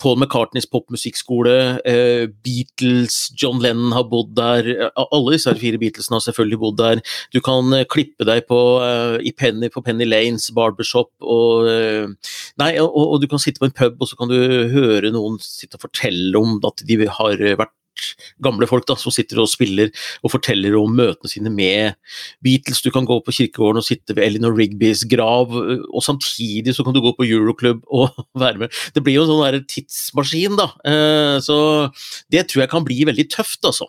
Paul 0.03 0.19
McCartneys 0.19 0.69
popmusikkskole, 0.71 1.57
uh, 1.83 2.25
Beatles, 2.45 3.25
John 3.39 3.63
Lennon 3.63 3.95
har 3.97 4.09
bodd 4.11 4.35
der, 4.39 4.71
alle 5.03 5.37
disse 5.37 5.53
fire 5.59 5.81
Beatlesene 5.81 6.19
har 6.19 6.27
selvfølgelig 6.27 6.61
bodd 6.63 6.79
der. 6.81 7.03
Du 7.35 7.41
kan 7.45 7.73
klippe 7.91 8.27
deg 8.29 8.47
på, 8.49 8.59
i 9.23 9.33
Penny, 9.37 9.69
på 9.73 9.83
Penny 9.85 10.07
Lanes 10.09 10.49
barbershop, 10.55 11.11
og, 11.21 11.69
nei, 12.61 12.71
og, 12.83 12.91
og 12.93 13.21
du 13.23 13.29
kan 13.31 13.41
sitte 13.43 13.63
på 13.63 13.69
en 13.69 13.75
pub 13.77 14.03
og 14.03 14.12
så 14.13 14.19
kan 14.21 14.31
du 14.31 14.37
høre 14.73 15.13
noen 15.15 15.41
sitte 15.43 15.81
og 15.81 15.87
fortelle 15.89 16.37
om 16.39 16.59
at 16.69 16.85
de 16.87 17.01
har 17.09 17.41
vært 17.57 17.79
gamle 18.43 18.67
folk 18.69 18.87
da, 18.89 18.97
som 18.99 19.13
sitter 19.15 19.41
og 19.43 19.51
spiller 19.51 19.91
og 20.25 20.33
forteller 20.33 20.77
om 20.79 20.95
møtene 20.97 21.31
sine 21.31 21.53
med 21.53 21.97
Beatles. 22.45 22.83
Du 22.85 22.91
kan 22.95 23.07
gå 23.09 23.19
på 23.25 23.35
kirkegården 23.37 23.83
og 23.83 23.87
sitte 23.87 24.17
ved 24.17 24.25
Elinor 24.27 24.57
Rigbys 24.57 25.05
grav, 25.11 25.53
og 25.53 26.05
samtidig 26.05 26.75
så 26.77 26.87
kan 26.87 26.97
du 26.97 27.03
gå 27.05 27.15
på 27.19 27.27
Euroclub 27.29 27.85
og 28.03 28.17
være 28.39 28.65
med. 28.65 28.79
Det 28.97 29.05
blir 29.05 29.21
jo 29.21 29.27
en 29.27 29.33
sånn 29.35 29.67
tidsmaskin, 29.71 30.57
da. 30.61 30.71
Eh, 30.89 31.39
Så 31.45 31.57
det 32.33 32.47
tror 32.49 32.65
jeg 32.65 32.73
kan 32.73 32.87
bli 32.87 33.03
veldig 33.09 33.29
tøft, 33.33 33.61
altså. 33.69 33.89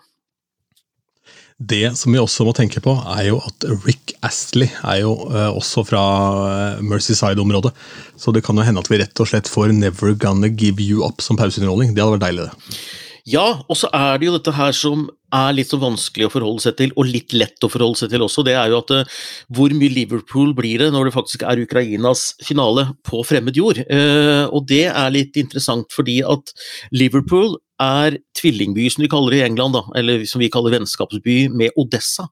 Det 1.62 1.94
som 1.98 2.14
vi 2.14 2.22
også 2.22 2.46
må 2.48 2.54
tenke 2.58 2.82
på, 2.84 2.96
er 3.16 3.28
jo 3.30 3.40
at 3.46 3.66
Rick 3.86 4.16
Astley 4.26 4.70
er 4.82 5.04
jo 5.04 5.14
eh, 5.30 5.52
også 5.54 5.86
fra 5.88 6.04
eh, 6.50 6.82
Mercyside-området. 6.86 7.74
Så 8.20 8.34
det 8.34 8.44
kan 8.46 8.58
jo 8.58 8.66
hende 8.66 8.82
at 8.82 8.90
vi 8.90 9.00
rett 9.02 9.22
og 9.22 9.30
slett 9.30 9.52
får 9.52 9.76
Never 9.78 10.18
Gonna 10.18 10.50
Give 10.50 10.82
You 10.84 11.06
Up 11.06 11.22
som 11.22 11.40
pauseunderholdning. 11.40 11.94
Det 11.94 12.04
hadde 12.04 12.18
vært 12.18 12.28
deilig, 12.28 12.50
det. 12.50 12.84
Ja, 13.30 13.46
og 13.72 13.78
så 13.80 13.88
er 13.96 14.18
det 14.20 14.28
jo 14.28 14.34
dette 14.36 14.52
her 14.52 14.74
som 14.76 15.06
er 15.34 15.54
litt 15.56 15.70
så 15.72 15.78
vanskelig 15.80 16.28
å 16.28 16.32
forholde 16.34 16.66
seg 16.66 16.76
til, 16.82 16.92
og 17.00 17.08
litt 17.08 17.32
lett 17.38 17.64
å 17.64 17.70
forholde 17.72 18.02
seg 18.02 18.12
til 18.12 18.26
også. 18.26 18.44
Det 18.44 18.58
er 18.60 18.74
jo 18.74 18.82
at 18.82 18.96
eh, 18.98 19.20
hvor 19.54 19.76
mye 19.78 19.94
Liverpool 19.94 20.52
blir 20.58 20.84
det 20.84 20.90
når 20.96 21.08
det 21.08 21.16
faktisk 21.16 21.46
er 21.48 21.62
Ukrainas 21.64 22.32
finale 22.44 22.90
på 23.08 23.22
fremmed 23.28 23.56
jord? 23.58 23.80
Og 23.84 24.66
det 24.68 24.88
er 24.90 25.14
litt 25.14 25.38
interessant 25.40 25.94
fordi 25.94 26.20
at 26.26 26.52
Liverpool 26.92 27.56
er 27.84 28.18
tvillingby, 28.38 28.88
som 28.92 29.04
de 29.04 29.10
kaller 29.12 29.36
det 29.36 29.40
i 29.42 29.46
England, 29.46 29.75
da, 29.75 29.84
eller 30.00 30.24
som 30.30 30.42
vi 30.42 30.50
kaller 30.52 30.74
vennskapsby, 30.74 31.38
med 31.54 31.75
Odessa 31.80 32.28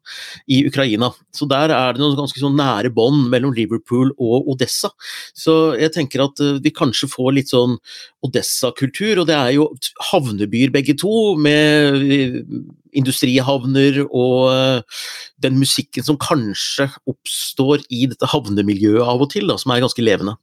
i 0.47 0.61
Ukraina. 0.67 1.11
Så 1.35 1.47
der 1.49 1.73
er 1.75 1.95
det 1.95 2.01
noen 2.01 2.17
ganske 2.19 2.41
sånn 2.41 2.57
nære 2.59 2.93
bånd 2.95 3.29
mellom 3.31 3.55
Liverpool 3.57 4.13
og 4.17 4.49
Odessa. 4.51 4.91
Så 5.37 5.75
jeg 5.79 5.93
tenker 5.95 6.25
at 6.25 6.41
eh, 6.43 6.59
vi 6.63 6.73
kanskje 6.75 7.11
får 7.11 7.33
litt 7.37 7.53
sånn 7.53 7.77
Odessa-kultur, 8.25 9.23
og 9.23 9.29
det 9.29 9.37
er 9.37 9.55
jo 9.57 9.69
havnebyer 10.11 10.73
begge 10.73 10.95
to, 10.99 11.15
med 11.41 11.99
eh, 12.01 12.39
industrihavner 12.97 14.03
og 14.07 14.51
eh, 14.51 15.01
den 15.43 15.59
musikken 15.59 16.05
som 16.05 16.19
kanskje 16.21 16.89
oppstår 17.09 17.85
i 17.89 18.05
dette 18.11 18.29
havnemiljøet 18.31 19.03
av 19.05 19.23
og 19.23 19.31
til, 19.33 19.49
da, 19.51 19.59
som 19.61 19.73
er 19.73 19.83
ganske 19.83 20.05
levende. 20.05 20.37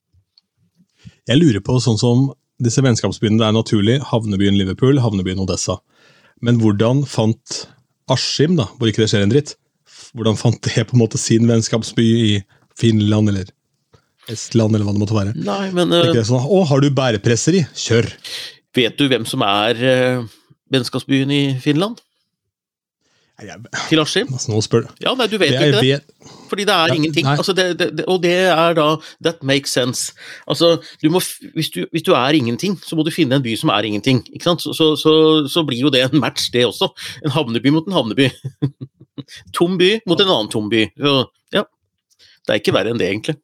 Jeg 1.28 1.40
lurer 1.40 1.60
på 1.64 1.76
sånn 1.84 2.00
som 2.00 2.28
disse 2.62 2.82
vennskapsbyene, 2.84 3.40
er 3.44 3.54
naturlig, 3.54 3.98
havnebyen 4.10 4.58
Liverpool, 4.58 5.00
havnebyen 5.02 5.40
Odessa. 5.42 5.78
Men 6.44 6.60
hvordan 6.62 7.04
fant 7.08 7.64
Askim, 8.10 8.56
da, 8.58 8.68
hvor 8.78 8.90
ikke 8.90 9.04
det 9.04 9.10
skjer 9.12 9.26
en 9.26 9.32
dritt, 9.32 9.54
hvordan 10.16 10.38
fant 10.38 10.60
det 10.64 10.86
på 10.88 10.96
en 10.96 11.02
måte 11.02 11.20
sin 11.20 11.48
vennskapsby 11.48 12.06
i 12.06 12.32
Finland 12.78 13.32
eller 13.32 13.50
Estland, 14.28 14.74
eller 14.74 14.86
hva 14.86 14.94
det 14.96 15.02
måtte 15.02 15.16
være? 15.16 15.34
Nei, 15.36 15.68
men... 15.76 15.92
Uh, 15.92 16.12
sånn, 16.24 16.44
Å, 16.44 16.62
har 16.70 16.84
du 16.84 16.90
bærepresser 16.94 17.60
i? 17.60 17.64
Kjør! 17.78 18.10
Vet 18.76 18.98
du 19.00 19.08
hvem 19.10 19.24
som 19.28 19.42
er 19.46 19.80
uh, 19.82 20.28
vennskapsbyen 20.72 21.32
i 21.34 21.42
Finland? 21.62 22.02
Til 23.88 24.00
Askim? 24.02 24.30
Nå 24.50 24.60
spør 24.64 24.88
Ja, 24.98 25.12
nei, 25.14 25.28
du 25.30 25.36
vet 25.38 25.54
jo 25.54 25.68
ikke 25.70 25.82
det. 25.84 26.00
Fordi 26.50 26.64
det 26.66 26.74
er 26.74 26.90
ja, 26.90 26.94
ingenting. 26.96 27.26
Altså, 27.30 27.52
det, 27.54 27.66
det, 27.78 28.04
og 28.10 28.22
det 28.22 28.34
er 28.50 28.74
da 28.74 28.86
That 29.22 29.44
makes 29.46 29.70
sense. 29.76 30.12
Altså, 30.48 30.78
du 31.02 31.10
må, 31.12 31.22
hvis, 31.54 31.70
du, 31.70 31.84
hvis, 31.92 32.02
du, 32.02 32.12
er 32.18 32.34
ingenting, 32.34 32.74
så 32.82 32.96
må 32.96 33.04
du 33.06 33.12
finne 33.14 33.38
en 33.38 33.44
by 33.44 33.54
som 33.56 33.70
er 33.70 33.86
ingenting. 33.86 34.24
Ikke 34.32 34.48
sant? 34.48 34.64
Så, 34.64 34.72
så, 34.74 34.96
så, 34.98 35.12
så 35.48 35.62
blir 35.62 35.86
jo 35.86 35.92
det 35.94 36.02
en 36.08 36.18
match, 36.20 36.50
det 36.52 36.66
også. 36.66 36.90
En 37.24 37.30
havneby 37.30 37.70
mot 37.74 37.86
en 37.86 37.98
havneby. 38.00 38.30
tom 39.56 39.78
by 39.78 39.98
mot 40.08 40.20
en 40.20 40.32
annen 40.32 40.50
tom 40.50 40.70
by. 40.72 40.88
Ja. 41.54 41.68
Det 42.48 42.54
er 42.54 42.62
ikke 42.62 42.74
verre 42.74 42.94
enn 42.94 43.00
det, 43.00 43.12
egentlig. 43.12 43.36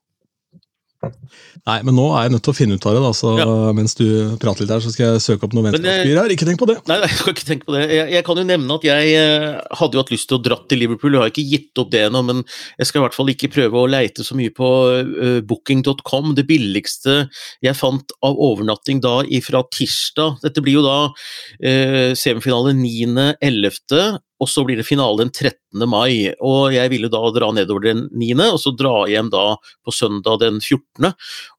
Nei, 1.65 1.79
men 1.87 1.97
nå 1.97 2.07
er 2.13 2.27
jeg 2.27 2.35
nødt 2.35 2.45
til 2.45 2.53
å 2.53 2.57
finne 2.57 2.77
ut 2.77 2.87
av 2.89 2.97
det, 2.97 3.03
da, 3.05 3.11
så 3.17 3.31
ja. 3.39 3.47
mens 3.77 3.97
du 3.97 4.05
prater 4.41 4.65
litt 4.65 4.73
her, 4.75 4.83
så 4.85 4.93
skal 4.93 5.15
jeg 5.15 5.23
søke 5.25 5.47
opp 5.47 5.55
noen 5.57 5.71
vennskapsbyer 5.71 6.21
her. 6.21 6.35
Ikke 6.35 6.49
tenk 6.49 6.61
på 6.61 6.69
det! 6.69 6.77
Nei, 6.91 6.99
nei, 7.01 7.09
jeg 7.09 7.21
skal 7.21 7.35
ikke 7.35 7.47
tenke 7.49 7.69
på 7.69 7.77
det. 7.77 7.85
Jeg, 7.89 8.11
jeg, 8.13 8.27
kan 8.27 8.41
jo 8.41 8.45
nevne 8.49 8.77
at 8.77 8.85
jeg 8.89 9.15
eh, 9.21 9.47
hadde 9.81 9.97
jo 9.97 10.03
hatt 10.03 10.13
lyst 10.13 10.29
til 10.31 10.39
å 10.39 10.43
dra 10.45 10.59
til 10.69 10.83
Liverpool, 10.83 11.17
jeg 11.17 11.25
har 11.25 11.33
ikke 11.33 11.47
gitt 11.49 11.81
opp 11.81 11.93
det 11.95 12.05
ennå, 12.09 12.25
men 12.29 12.43
jeg 12.45 12.91
skal 12.91 13.01
i 13.01 13.05
hvert 13.07 13.17
fall 13.17 13.33
ikke 13.33 13.53
prøve 13.55 13.81
å 13.81 13.91
leite 13.91 14.27
så 14.27 14.37
mye 14.39 14.53
på 14.55 14.71
uh, 15.09 15.39
booking.com. 15.49 16.35
Det 16.37 16.47
billigste 16.49 17.17
jeg 17.65 17.79
fant 17.79 18.13
av 18.25 18.37
overnatting 18.37 19.01
da 19.05 19.17
fra 19.45 19.61
tirsdag 19.73 20.39
Dette 20.45 20.63
blir 20.65 20.79
jo 20.79 20.85
da 20.85 20.99
uh, 21.09 22.13
semifinale 22.19 22.75
9.11 22.77 24.21
og 24.43 24.51
så 24.51 24.65
blir 24.67 24.79
det 24.81 24.87
finale 24.87 25.23
den 25.23 25.31
13. 25.31 25.85
mai. 25.89 26.33
og 26.43 26.75
Jeg 26.75 26.91
ville 26.93 27.11
da 27.13 27.21
dra 27.35 27.51
nedover 27.55 27.87
den 27.87 28.05
9., 28.11 28.33
og 28.49 28.59
så 28.61 28.75
dra 28.75 29.05
hjem 29.11 29.31
da 29.33 29.45
på 29.85 29.95
søndag 29.95 30.41
den 30.43 30.59
14. 30.61 31.13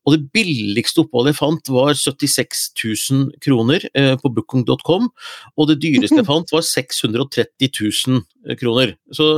Og 0.06 0.16
det 0.16 0.28
billigste 0.36 1.06
oppholdet 1.06 1.34
jeg 1.34 1.40
fant 1.40 1.72
var 1.74 1.96
76 1.96 2.66
000 2.84 3.32
kroner 3.44 3.88
eh, 3.96 4.14
på 4.20 4.32
booking.com, 4.36 5.10
og 5.56 5.72
det 5.72 5.80
dyreste 5.84 6.20
jeg 6.20 6.30
fant 6.34 6.54
var 6.54 6.68
630 6.68 7.72
000 7.72 8.60
kroner. 8.60 8.96
Så 9.16 9.32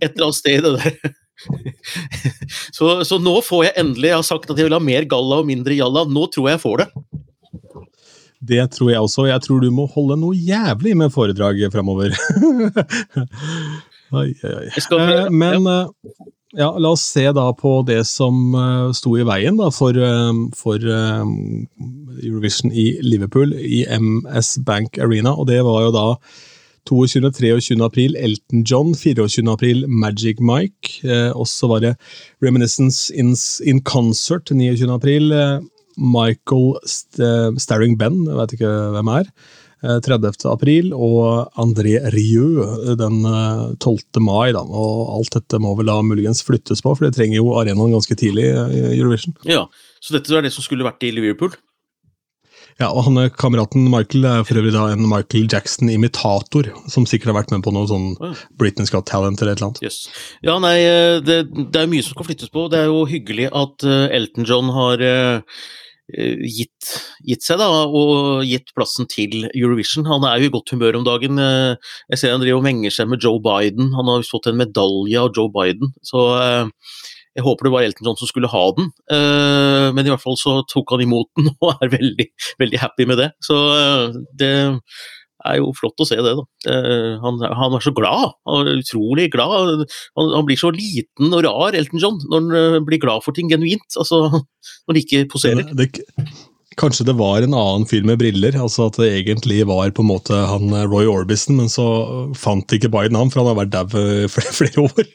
et 0.00 0.10
eller 0.10 0.28
annet 0.28 0.40
sted 0.42 0.66
det 0.66 0.76
der 0.80 1.16
så, 2.76 3.00
så, 3.00 3.16
nå 3.16 3.38
får 3.40 3.62
jeg 3.64 3.76
endelig 3.80 4.10
Jeg 4.10 4.18
har 4.18 4.26
sagt 4.28 4.50
at 4.52 4.58
jeg 4.60 4.68
vil 4.68 4.76
ha 4.76 4.80
mer 4.84 5.06
galla 5.08 5.40
og 5.40 5.48
mindre 5.48 5.72
jalla. 5.78 6.04
Nå 6.04 6.26
tror 6.28 6.50
jeg 6.50 6.58
jeg 6.58 6.64
får 6.66 6.82
det. 6.82 6.88
Det 8.40 8.62
tror 8.72 8.90
jeg 8.90 9.04
også. 9.04 9.26
Jeg 9.28 9.44
tror 9.44 9.60
du 9.60 9.70
må 9.74 9.84
holde 9.92 10.16
noe 10.20 10.36
jævlig 10.36 10.96
med 10.96 11.12
foredrag 11.14 11.62
framover. 11.72 12.16
Eh, 14.10 15.28
men 15.30 15.66
eh, 15.70 15.90
ja, 16.58 16.66
la 16.82 16.88
oss 16.96 17.04
se 17.12 17.28
da 17.30 17.44
på 17.54 17.76
det 17.86 18.00
som 18.10 18.56
uh, 18.56 18.88
sto 18.90 19.12
i 19.14 19.22
veien 19.22 19.54
da, 19.54 19.68
for, 19.70 19.94
for 20.58 20.82
Eurovision 20.82 22.74
i 22.74 22.88
Liverpool, 23.06 23.54
i 23.54 23.84
MS 23.86 24.56
Bank 24.66 24.98
Arena. 24.98 25.36
Og 25.38 25.46
det 25.46 25.60
var 25.62 25.84
jo 25.84 25.92
da 25.94 26.06
22.-23. 26.90 27.78
april 27.86 28.18
Elton 28.18 28.64
John, 28.66 28.96
24. 28.98 29.46
april 29.46 29.86
Magic 29.86 30.42
Mike. 30.42 30.98
og 31.30 31.46
så 31.46 31.70
var 31.70 31.86
det 31.86 31.94
Reminiscence 32.42 33.14
in, 33.14 33.36
in 33.62 33.78
Concert 33.86 34.50
29. 34.50 34.90
april. 34.90 35.30
Michael 35.96 36.76
St 36.86 37.18
Staring 37.60 37.96
Ben, 37.98 38.22
jeg 38.28 38.38
vet 38.38 38.54
ikke 38.58 38.76
hvem 38.94 39.10
er. 39.16 39.32
30. 39.80 40.26
Eh, 40.44 40.50
april, 40.52 40.92
og 40.92 41.48
André 41.56 41.96
Rieu 42.12 42.60
den 42.96 43.22
12. 43.80 43.98
Eh, 44.16 44.20
mai. 44.20 44.52
Da. 44.52 44.60
og 44.60 45.16
Alt 45.16 45.38
dette 45.38 45.60
må 45.62 45.74
vel 45.78 45.88
da 45.88 46.00
muligens 46.04 46.42
flyttes 46.44 46.82
på, 46.84 46.94
for 46.94 47.06
det 47.06 47.14
trenger 47.16 47.40
jo 47.40 47.54
arenaen 47.56 47.94
ganske 47.96 48.16
tidlig 48.18 48.50
i 48.50 49.00
Eurovision. 49.00 49.36
Ja, 49.48 49.66
Så 50.00 50.14
dette 50.16 50.32
er 50.36 50.42
det 50.42 50.52
som 50.52 50.64
skulle 50.64 50.84
vært 50.84 51.02
i 51.04 51.12
Liverpool? 51.12 51.52
Ja, 52.80 52.88
og 52.88 53.04
han 53.06 53.20
Kameraten 53.36 53.90
Michael 53.92 54.24
er 54.24 54.46
for 54.48 54.56
øvrig 54.60 54.72
da 54.72 54.86
en 54.94 55.04
Michael 55.08 55.50
Jackson-imitator, 55.52 56.70
som 56.88 57.04
sikkert 57.08 57.34
har 57.34 57.40
vært 57.42 57.52
med 57.52 57.64
på 57.66 57.74
noe 57.76 57.88
sånn. 57.90 58.14
Britain's 58.60 58.92
Got 58.92 59.08
Talent 59.10 59.42
eller 59.42 59.52
et 59.52 59.60
eller 59.60 59.70
annet. 59.70 59.82
Yes. 59.84 60.00
Ja, 60.46 60.56
nei, 60.62 60.78
eh, 60.86 61.18
det, 61.24 61.42
det, 61.60 61.82
er 61.82 61.92
mye 61.92 62.06
som 62.06 62.16
skal 62.16 62.30
flyttes 62.30 62.52
på. 62.52 62.70
Det 62.72 62.80
er 62.80 62.88
jo 62.88 63.04
hyggelig 63.10 63.50
at 63.52 63.84
Elton 63.84 64.48
John 64.48 64.72
har 64.74 65.04
Eh, 66.18 66.40
gitt, 66.42 66.90
gitt, 67.26 67.44
seg 67.44 67.60
da, 67.60 67.68
og 67.86 68.42
gitt 68.46 68.72
plassen 68.74 69.08
til 69.10 69.46
Eurovision. 69.50 70.08
Han 70.08 70.26
er 70.26 70.40
jo 70.40 70.48
i 70.48 70.54
godt 70.54 70.72
humør 70.74 70.98
om 70.98 71.06
dagen. 71.06 71.38
Eh, 71.38 71.92
jeg 72.10 72.22
ser 72.22 72.34
han 72.34 72.42
driver 72.42 72.60
og 72.60 72.66
menger 72.66 72.94
seg 72.94 73.10
med 73.10 73.22
Joe 73.22 73.40
Biden. 73.42 73.92
Han 73.96 74.10
har 74.10 74.26
fått 74.26 74.50
en 74.50 74.58
medalje 74.60 75.20
av 75.20 75.30
Joe 75.36 75.52
Biden. 75.54 75.94
så 76.02 76.26
eh, 76.40 76.66
jeg 77.38 77.46
håper 77.46 77.68
det 77.68 77.72
var 77.74 77.86
Elton 77.86 78.08
John 78.08 78.18
som 78.18 78.30
skulle 78.30 78.50
ha 78.50 78.64
den, 78.74 78.90
men 79.94 80.02
i 80.02 80.10
hvert 80.10 80.22
fall 80.22 80.38
så 80.40 80.56
tok 80.70 80.96
han 80.96 81.04
imot 81.04 81.30
den 81.38 81.52
og 81.62 81.78
er 81.78 81.92
veldig, 81.92 82.26
veldig 82.58 82.80
happy 82.82 83.06
med 83.06 83.20
det. 83.22 83.30
Så 83.46 83.56
det 84.40 84.50
er 85.48 85.60
jo 85.60 85.72
flott 85.76 86.02
å 86.02 86.06
se 86.08 86.18
det, 86.20 86.34
da. 86.36 86.44
Han, 87.22 87.40
han 87.40 87.76
er 87.76 87.84
så 87.84 87.92
glad. 87.96 88.36
Han 88.48 88.68
er 88.68 88.82
utrolig 88.82 89.30
glad. 89.32 89.86
Han, 90.18 90.32
han, 90.34 90.46
blir 90.48 90.60
så 90.60 90.72
liten 90.74 91.32
og 91.32 91.44
rar, 91.46 91.76
Elton 91.76 92.02
John, 92.02 92.20
når 92.26 92.40
han 92.40 92.60
eh, 92.60 92.84
blir 92.86 93.02
glad 93.02 93.24
for 93.24 93.36
ting 93.36 93.50
genuint. 93.52 93.88
Altså, 93.96 94.26
når 94.84 94.94
han 94.94 95.00
ikke 95.02 95.24
poserer. 95.32 95.72
Det, 95.76 95.90
kanskje 96.80 97.08
det 97.08 97.16
var 97.18 97.44
en 97.44 97.56
annen 97.56 97.88
fyr 97.88 98.04
med 98.08 98.20
briller, 98.20 98.56
altså 98.60 98.88
at 98.88 99.00
det 99.00 99.10
egentlig 99.18 99.62
var 99.68 99.92
på 99.96 100.04
en 100.04 100.12
måte 100.12 100.44
han 100.52 100.70
eh, 100.76 100.86
Roy 100.90 101.08
Orbison, 101.10 101.58
men 101.60 101.72
så 101.72 101.88
fant 102.38 102.76
ikke 102.76 102.92
Biden 102.92 103.18
ham, 103.18 103.32
for 103.32 103.42
han 103.42 103.52
har 103.52 103.60
vært 103.62 103.74
dau 103.74 103.88
flere, 104.34 104.56
flere 104.60 104.88
år. 104.88 105.12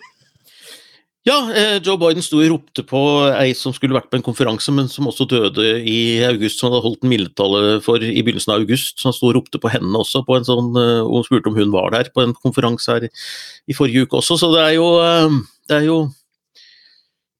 Ja, 1.25 1.39
eh, 1.57 1.79
Joe 1.81 1.97
Biden 1.97 2.21
sto 2.21 2.37
og 2.37 2.51
ropte 2.51 2.83
på 2.85 2.99
ei 3.31 3.55
som 3.57 3.73
skulle 3.73 3.95
vært 3.97 4.11
på 4.11 4.19
en 4.19 4.25
konferanse, 4.25 4.69
men 4.75 4.85
som 4.91 5.07
også 5.09 5.25
døde 5.25 5.63
i 5.81 6.21
august, 6.27 6.59
som 6.59 6.69
han 6.69 6.75
hadde 6.75 6.85
holdt 6.85 7.07
en 7.07 7.11
mildtale 7.15 7.61
for 7.81 8.03
i 8.05 8.21
begynnelsen 8.21 8.53
av 8.53 8.61
august. 8.61 8.99
Så 8.99 9.09
han 9.09 9.15
sto 9.17 9.31
og 9.31 9.39
ropte 9.39 9.57
på 9.61 9.71
henne 9.73 9.97
også, 9.97 10.21
på 10.27 10.37
en 10.37 10.45
sånn, 10.45 10.69
eh, 10.77 11.01
og 11.01 11.25
spurte 11.25 11.49
om 11.49 11.57
hun 11.57 11.73
var 11.73 11.89
der 11.97 12.11
på 12.13 12.21
en 12.21 12.37
konferanse 12.37 12.93
her 12.93 13.07
i 13.09 13.73
forrige 13.73 14.05
uke 14.05 14.21
også. 14.21 14.37
Så 14.37 14.51
det 14.53 14.61
er 14.67 14.75
jo, 14.77 14.85
eh, 15.01 15.41
det 15.65 15.79
er 15.79 15.89
jo 15.89 15.97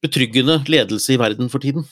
betryggende 0.02 0.64
ledelse 0.66 1.14
i 1.14 1.22
verden 1.22 1.54
for 1.54 1.62
tiden. 1.62 1.86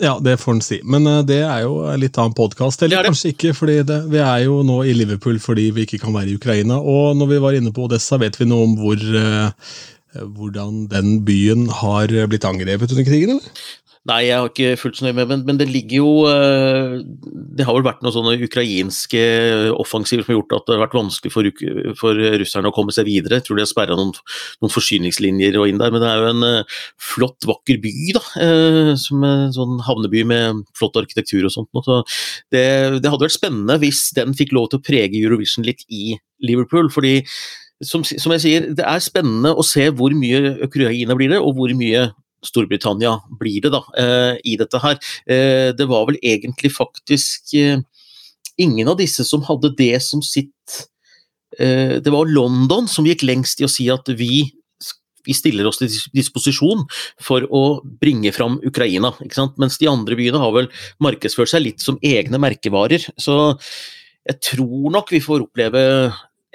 Ja, 0.00 0.16
det 0.24 0.40
får 0.40 0.56
en 0.56 0.64
si. 0.64 0.80
Men 0.88 1.04
det 1.28 1.42
er 1.44 1.66
jo 1.68 1.84
litt 2.00 2.16
av 2.16 2.30
en 2.30 2.34
podkast. 2.34 2.80
Eller 2.82 3.04
kanskje 3.04 3.36
ikke, 3.36 3.52
for 3.54 3.68
vi 3.68 4.18
er 4.18 4.40
jo 4.48 4.62
nå 4.66 4.82
i 4.88 4.96
Liverpool 4.96 5.36
fordi 5.38 5.68
vi 5.70 5.84
ikke 5.84 6.00
kan 6.00 6.16
være 6.16 6.32
i 6.32 6.40
Ukraina. 6.40 6.80
Og 6.80 7.12
når 7.14 7.28
vi 7.28 7.38
var 7.44 7.54
inne 7.54 7.70
på 7.76 7.84
Odessa, 7.84 8.16
vet 8.18 8.40
vi 8.40 8.48
noe 8.48 8.66
om 8.66 8.74
hvor 8.80 8.98
hvordan 10.12 10.86
den 10.92 11.22
byen 11.26 11.68
har 11.82 12.12
blitt 12.28 12.44
angrepet 12.48 12.92
under 12.92 13.06
krigen, 13.06 13.36
eller? 13.36 13.62
Nei, 14.10 14.24
jeg 14.26 14.34
har 14.34 14.48
ikke 14.48 14.78
fulgt 14.80 14.98
så 14.98 15.04
nøye 15.06 15.14
med, 15.14 15.28
men, 15.30 15.42
men, 15.46 15.58
det 15.60 15.68
ligger 15.70 16.00
jo 16.00 16.12
eh, 16.26 16.94
Det 17.54 17.62
har 17.68 17.76
vel 17.76 17.84
vært 17.86 18.00
noen 18.02 18.14
sånne 18.16 18.32
ukrainske 18.48 19.20
offensiver 19.78 20.24
som 20.24 20.32
har 20.32 20.38
gjort 20.40 20.56
at 20.56 20.64
det 20.66 20.74
har 20.74 20.82
vært 20.82 20.96
vanskelig 20.98 21.30
for, 21.30 21.50
for 22.00 22.22
russerne 22.42 22.72
å 22.72 22.74
komme 22.74 22.94
seg 22.94 23.06
videre. 23.06 23.38
Jeg 23.38 23.46
tror 23.46 23.60
de 23.60 23.62
har 23.62 23.70
sperra 23.70 23.98
noen, 23.98 24.10
noen, 24.58 24.74
forsyningslinjer 24.74 25.60
og 25.60 25.70
inn 25.70 25.78
der, 25.78 25.94
men 25.94 26.02
det 26.02 26.10
er 26.10 26.18
jo 26.18 26.32
en 26.32 26.74
flott, 27.12 27.46
vakker 27.46 27.78
by, 27.84 27.94
da. 28.18 28.24
Som 28.98 29.22
en 29.28 29.54
sånn 29.54 29.78
havneby 29.86 30.26
med 30.26 30.64
flott 30.78 30.98
arkitektur 30.98 31.46
og 31.46 31.54
sånt. 31.54 31.70
Så 31.86 32.02
det, 32.50 32.66
det 32.98 33.06
hadde 33.06 33.28
vært 33.28 33.38
spennende 33.38 33.78
hvis 33.84 34.08
den 34.18 34.34
fikk 34.38 34.56
lov 34.58 34.72
til 34.72 34.82
å 34.82 34.86
prege 34.90 35.22
Eurovision 35.22 35.68
litt 35.68 35.86
i 35.86 36.16
Liverpool. 36.42 36.90
fordi 36.90 37.20
som, 37.82 38.04
som, 38.04 38.32
jeg 38.36 38.42
sier, 38.44 38.66
det 38.76 38.84
er 38.86 39.02
spennende 39.02 39.54
å 39.54 39.64
se 39.66 39.88
hvor 39.94 40.14
mye 40.16 40.56
Ukraina 40.66 41.16
blir 41.18 41.32
det, 41.34 41.40
og 41.42 41.56
hvor 41.58 41.72
mye 41.76 42.08
Storbritannia 42.42 43.16
blir 43.38 43.62
det 43.62 43.72
da, 43.74 43.82
eh, 43.98 44.38
i 44.52 44.56
dette 44.58 44.80
her. 44.82 44.98
Eh, 45.26 45.70
det 45.76 45.86
var 45.90 46.08
vel 46.08 46.18
egentlig 46.22 46.72
faktisk 46.74 47.54
eh, 47.58 47.82
ingen 48.58 48.90
av 48.90 48.98
disse 48.98 49.24
som 49.26 49.44
hadde 49.46 49.72
det 49.78 49.94
som 50.02 50.22
sitt 50.22 50.82
eh, 51.58 52.00
Det 52.02 52.12
var 52.12 52.30
London 52.30 52.88
som 52.90 53.06
gikk 53.06 53.24
lengst 53.26 53.62
i 53.62 53.66
å 53.66 53.70
si 53.70 53.86
at 53.92 54.10
vi, 54.18 54.42
vi 55.26 55.36
stiller 55.36 55.68
oss 55.70 55.78
til 55.80 55.92
disposisjon 56.14 56.84
for 57.22 57.46
å 57.46 57.80
bringe 58.02 58.34
fram 58.34 58.58
Ukraina. 58.66 59.14
Mens 59.60 59.78
de 59.78 59.90
andre 59.90 60.18
byene 60.18 60.42
har 60.42 60.54
vel 60.56 60.70
markedsført 61.02 61.54
seg 61.54 61.66
litt 61.68 61.84
som 61.84 62.00
egne 62.02 62.42
merkevarer. 62.42 63.06
Så 63.14 63.54
jeg 64.26 64.38
tror 64.52 64.90
nok 64.94 65.14
vi 65.14 65.22
får 65.22 65.46
oppleve 65.46 65.82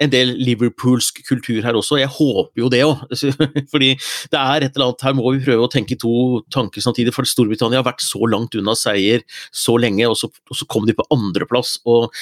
en 0.02 0.12
del 0.12 0.34
liverpoolsk 0.38 1.22
kultur 1.26 1.62
her 1.64 1.78
også. 1.78 1.98
Jeg 2.00 2.12
håper 2.14 2.62
jo 2.62 2.70
det 2.72 2.84
òg. 2.86 3.02
Fordi 3.72 3.94
det 4.32 4.40
er 4.40 4.66
et 4.66 4.76
eller 4.76 4.90
annet 4.90 5.06
Her 5.08 5.16
må 5.18 5.32
vi 5.34 5.42
prøve 5.46 5.66
å 5.66 5.72
tenke 5.72 5.98
to 5.98 6.44
tanker 6.54 6.84
samtidig. 6.84 7.14
For 7.16 7.28
Storbritannia 7.28 7.82
har 7.82 7.88
vært 7.88 8.04
så 8.06 8.22
langt 8.30 8.54
unna 8.58 8.76
seier 8.78 9.26
så 9.54 9.78
lenge, 9.80 10.06
og 10.08 10.18
så, 10.20 10.30
og 10.30 10.58
så 10.58 10.68
kom 10.70 10.86
de 10.88 10.96
på 10.96 11.06
andreplass. 11.14 11.78
og 11.88 12.12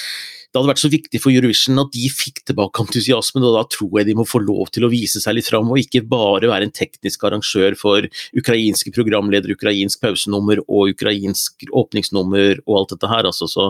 det 0.47 0.61
hadde 0.61 0.69
vært 0.71 0.79
så 0.79 0.89
viktig 0.89 1.19
for 1.21 1.35
Eurovision 1.35 1.81
at 1.81 1.91
de 1.93 2.07
fikk 2.09 2.39
tilbake 2.47 2.81
entusiasmen, 2.81 3.43
og 3.45 3.57
da 3.57 3.65
tror 3.69 3.99
jeg 3.99 4.07
de 4.07 4.15
må 4.17 4.23
få 4.25 4.39
lov 4.41 4.71
til 4.73 4.87
å 4.87 4.91
vise 4.91 5.19
seg 5.21 5.35
litt 5.35 5.49
fram, 5.49 5.67
og 5.69 5.81
ikke 5.81 6.05
bare 6.07 6.49
være 6.49 6.69
en 6.69 6.73
teknisk 6.73 7.25
arrangør 7.27 7.75
for 7.77 8.07
ukrainske 8.39 8.93
programledere, 8.95 9.57
ukrainsk 9.59 10.01
pausenummer 10.01 10.63
og 10.63 10.95
ukrainsk 10.95 11.67
åpningsnummer 11.67 12.63
og 12.63 12.79
alt 12.79 12.95
dette 12.95 13.11
her. 13.11 13.27
Altså. 13.27 13.49
Så 13.51 13.67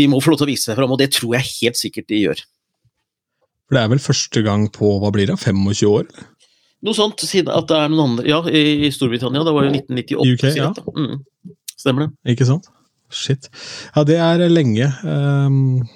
de 0.00 0.08
må 0.08 0.22
få 0.24 0.32
lov 0.32 0.40
til 0.40 0.48
å 0.48 0.52
vise 0.54 0.70
seg 0.70 0.80
fram, 0.80 0.96
og 0.96 1.00
det 1.02 1.12
tror 1.14 1.36
jeg 1.36 1.52
helt 1.60 1.78
sikkert 1.78 2.08
de 2.10 2.24
gjør. 2.24 2.44
For 3.72 3.78
det 3.78 3.86
er 3.86 3.92
vel 3.94 4.00
første 4.04 4.40
gang 4.44 4.66
på 4.68 4.88
hva 5.00 5.08
blir 5.14 5.30
det, 5.30 5.38
25 5.40 5.88
år? 5.88 6.02
Noe 6.84 6.92
sånt, 6.92 7.22
siden 7.24 7.48
at 7.56 7.70
det 7.70 7.78
er 7.78 7.88
noen 7.88 8.18
andre 8.18 8.26
Ja, 8.28 8.42
i 8.44 8.90
Storbritannia. 8.92 9.40
Det 9.46 9.54
var 9.56 9.64
jo 9.64 9.70
1998. 9.72 10.34
UK, 10.36 10.44
ja. 10.58 10.66
Mm. 10.92 11.22
Stemmer 11.80 12.04
det. 12.04 12.34
Ikke 12.34 12.44
sant? 12.50 12.68
Shit. 13.08 13.48
Ja, 13.94 14.04
det 14.04 14.18
er 14.20 14.44
lenge. 14.52 14.90
Um, 15.08 15.86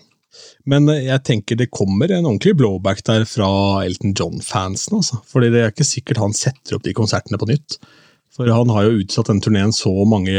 men 0.65 0.89
jeg 0.89 1.21
tenker 1.29 1.61
det 1.61 1.69
kommer 1.69 2.09
en 2.09 2.25
ordentlig 2.25 2.57
blowback 2.57 3.05
der 3.05 3.29
fra 3.29 3.51
Elton 3.85 4.17
John-fansen. 4.17 4.97
Altså. 5.03 5.21
Fordi 5.29 5.53
det 5.53 5.61
er 5.61 5.77
ikke 5.77 5.85
sikkert 5.85 6.25
han 6.25 6.33
setter 6.33 6.79
opp 6.79 6.89
de 6.89 6.97
konsertene 6.97 7.37
på 7.37 7.51
nytt. 7.53 7.77
For 8.37 8.51
han 8.53 8.71
har 8.75 8.85
jo 8.87 9.01
utsatt 9.01 9.31
den 9.31 9.41
turneen 9.41 9.73
så 9.73 9.91
mange 10.09 10.35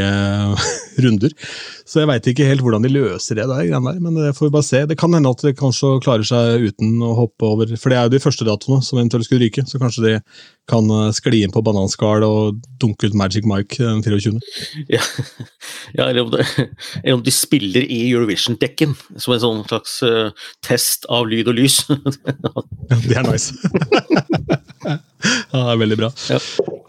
runder. 1.04 1.34
Så 1.88 2.02
jeg 2.02 2.10
veit 2.10 2.28
ikke 2.30 2.46
helt 2.46 2.62
hvordan 2.62 2.84
de 2.84 2.92
løser 2.92 3.40
det 3.40 3.48
der, 3.50 3.72
men 3.82 4.18
det 4.18 4.34
får 4.36 4.48
vi 4.48 4.54
bare 4.54 4.68
se. 4.68 4.84
Det 4.86 4.98
kan 5.00 5.14
hende 5.16 5.32
at 5.34 5.42
de 5.42 5.54
kanskje 5.56 5.96
klarer 6.04 6.26
seg 6.28 6.68
uten 6.70 7.02
å 7.02 7.14
hoppe 7.24 7.48
over 7.48 7.74
For 7.76 7.90
det 7.90 7.98
er 7.98 8.06
jo 8.06 8.14
de 8.14 8.22
første 8.22 8.46
datoene 8.46 8.84
som 8.86 9.00
eventuelt 9.00 9.26
skulle 9.26 9.46
ryke, 9.46 9.66
så 9.66 9.80
kanskje 9.82 10.04
de 10.06 10.14
kan 10.68 10.90
eh, 10.92 11.10
skli 11.16 11.42
inn 11.44 11.54
på 11.54 11.62
bananskall 11.64 12.24
og 12.26 12.60
dunke 12.80 13.08
ut 13.08 13.16
Magic 13.18 13.46
Mike 13.48 13.80
den 13.80 14.02
24. 14.04 14.38
Ja, 14.94 15.02
ja 15.96 16.08
eller, 16.08 16.22
om 16.26 16.30
det, 16.32 16.46
eller, 17.02 17.18
om 17.18 17.24
de 17.24 17.34
spiller 17.34 17.84
i 17.84 18.00
Eurovision-dekken, 18.10 18.94
som 19.16 19.34
en 19.34 19.42
sånn 19.42 19.62
slags 19.68 19.98
uh, 20.04 20.48
test 20.64 21.08
av 21.12 21.28
lyd 21.28 21.50
og 21.50 21.58
lys. 21.58 21.80
ja, 22.44 22.52
det 23.04 23.16
er 23.16 23.28
nice. 23.28 23.56
ja, 24.88 24.98
det 25.52 25.62
er 25.64 25.80
veldig 25.84 26.00
bra. 26.00 26.12
Ja. 26.30 26.40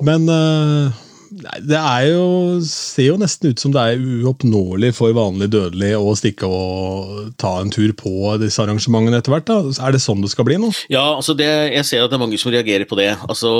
Men 0.05 0.27
uh, 0.31 0.99
det 1.39 1.77
er 1.79 2.05
jo, 2.09 2.25
ser 2.67 3.09
jo 3.11 3.17
nesten 3.19 3.53
ut 3.53 3.61
som 3.61 3.73
det 3.73 3.81
er 3.81 4.01
uoppnåelig 4.23 4.91
for 4.97 5.15
vanlig 5.15 5.49
dødelig 5.53 5.91
å 5.97 6.15
stikke 6.17 6.47
og 6.49 7.29
ta 7.39 7.53
en 7.61 7.71
tur 7.73 7.93
på 7.97 8.35
disse 8.41 8.61
arrangementene 8.63 9.21
etter 9.21 9.33
hvert. 9.33 9.51
Er 9.79 9.95
det 9.95 10.01
sånn 10.03 10.23
det 10.23 10.31
skal 10.33 10.47
bli 10.47 10.59
nå? 10.61 10.71
Ja, 10.91 11.05
altså 11.15 11.35
det, 11.37 11.47
jeg 11.73 11.87
ser 11.87 12.03
at 12.03 12.11
det 12.11 12.19
er 12.19 12.23
mange 12.23 12.39
som 12.41 12.51
reagerer 12.53 12.87
på 12.89 12.97
det. 12.99 13.11
Altså, 13.27 13.51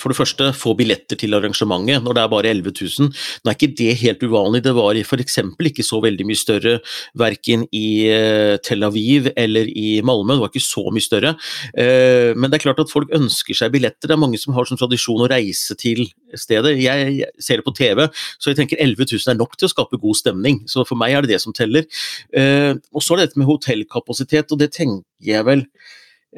For 0.00 0.12
det 0.12 0.18
første, 0.18 0.50
få 0.56 0.74
billetter 0.78 1.18
til 1.20 1.34
arrangementet 1.36 2.04
når 2.04 2.18
det 2.18 2.24
er 2.24 2.32
bare 2.32 2.52
11 2.52 2.76
000. 3.00 3.10
Nå 3.44 3.52
er 3.52 3.58
ikke 3.58 3.72
det 3.80 3.90
helt 4.04 4.24
uvanlig. 4.24 4.62
Det 4.66 4.76
var 4.76 5.00
f.eks. 5.02 5.40
ikke 5.74 5.86
så 5.86 6.00
veldig 6.04 6.28
mye 6.28 6.40
større 6.40 6.76
verken 7.18 7.66
i 7.74 7.86
eh, 8.12 8.56
Tel 8.64 8.86
Aviv 8.86 9.30
eller 9.34 9.70
i 9.70 9.98
Malmö. 10.06 10.36
Det 10.36 10.44
var 10.44 10.52
ikke 10.52 10.66
så 10.66 10.86
mye 10.94 11.04
større. 11.04 11.34
Eh, 11.74 12.32
men 12.36 12.50
det 12.50 12.60
er 12.60 12.66
klart 12.68 12.84
at 12.84 12.92
folk 12.92 13.10
ønsker 13.14 13.56
seg 13.58 13.74
billetter. 13.74 14.08
Det 14.08 14.16
er 14.16 14.22
mange 14.22 14.40
som 14.40 14.54
har 14.56 14.68
som 14.68 14.78
tradisjon 14.80 15.24
å 15.24 15.30
reise 15.30 15.76
til 15.80 16.06
stedet 16.38 16.76
jeg 16.84 17.30
ser 17.42 17.60
det 17.60 17.66
på 17.66 17.74
TV, 17.76 18.04
så 18.38 18.52
jeg 18.52 18.60
tenker 18.60 18.80
11 18.82 19.08
000 19.10 19.32
er 19.32 19.38
nok 19.38 19.56
til 19.58 19.68
å 19.68 19.72
skape 19.72 20.00
god 20.02 20.20
stemning. 20.20 20.62
Så 20.70 20.86
for 20.88 21.00
meg 21.00 21.14
er 21.14 21.24
det 21.24 21.34
det 21.34 21.42
som 21.44 21.56
teller. 21.56 21.88
Uh, 22.36 22.76
og 22.94 23.04
så 23.04 23.14
er 23.14 23.22
det 23.22 23.30
dette 23.30 23.42
med 23.42 23.50
hotellkapasitet, 23.50 24.52
og 24.52 24.60
det 24.62 24.72
tenker 24.76 25.04
jeg 25.24 25.46
vel 25.48 25.64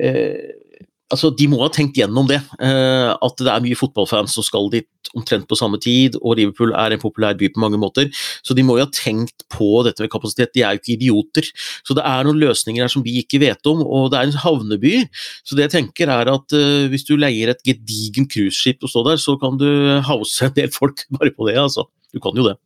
uh, 0.03 0.47
altså, 1.13 1.31
De 1.35 1.49
må 1.51 1.61
ha 1.63 1.71
tenkt 1.73 1.99
gjennom 1.99 2.29
det. 2.31 2.41
Uh, 2.61 3.15
at 3.15 3.41
det 3.43 3.51
er 3.53 3.65
mye 3.65 3.79
fotballfans 3.79 4.37
som 4.37 4.47
skal 4.47 4.71
dit 4.73 4.89
omtrent 5.17 5.47
på 5.49 5.57
samme 5.59 5.79
tid, 5.81 6.19
og 6.19 6.37
Liverpool 6.39 6.75
er 6.77 6.93
en 6.93 7.01
populær 7.01 7.37
by 7.39 7.49
på 7.55 7.63
mange 7.63 7.79
måter. 7.81 8.11
Så 8.45 8.57
de 8.59 8.65
må 8.67 8.79
jo 8.79 8.87
ha 8.87 8.93
tenkt 8.93 9.47
på 9.53 9.69
dette 9.87 10.03
med 10.03 10.13
kapasitet. 10.13 10.53
De 10.57 10.65
er 10.67 10.77
jo 10.77 10.83
ikke 10.83 10.95
idioter. 10.97 11.51
Så 11.87 11.97
det 11.97 12.05
er 12.09 12.27
noen 12.27 12.43
løsninger 12.43 12.85
her 12.85 12.93
som 12.93 13.05
vi 13.07 13.19
ikke 13.23 13.41
vet 13.43 13.71
om, 13.71 13.85
og 13.87 14.11
det 14.13 14.21
er 14.21 14.31
en 14.31 14.45
havneby. 14.45 14.95
Så 15.47 15.59
det 15.59 15.69
jeg 15.69 15.77
tenker 15.79 16.13
er 16.13 16.33
at 16.33 16.57
uh, 16.57 16.87
hvis 16.93 17.07
du 17.09 17.17
leier 17.21 17.55
et 17.55 17.65
gedigent 17.67 18.33
cruiseskip 18.33 18.87
og 18.87 18.93
står 18.93 19.11
der, 19.13 19.23
så 19.23 19.39
kan 19.41 19.59
du 19.61 19.69
house 20.07 20.45
en 20.45 20.57
del 20.57 20.73
folk 20.75 21.07
bare 21.19 21.35
på 21.35 21.51
det, 21.51 21.59
altså. 21.63 21.89
Du 22.15 22.23
kan 22.23 22.37
jo 22.39 22.47
det. 22.47 22.57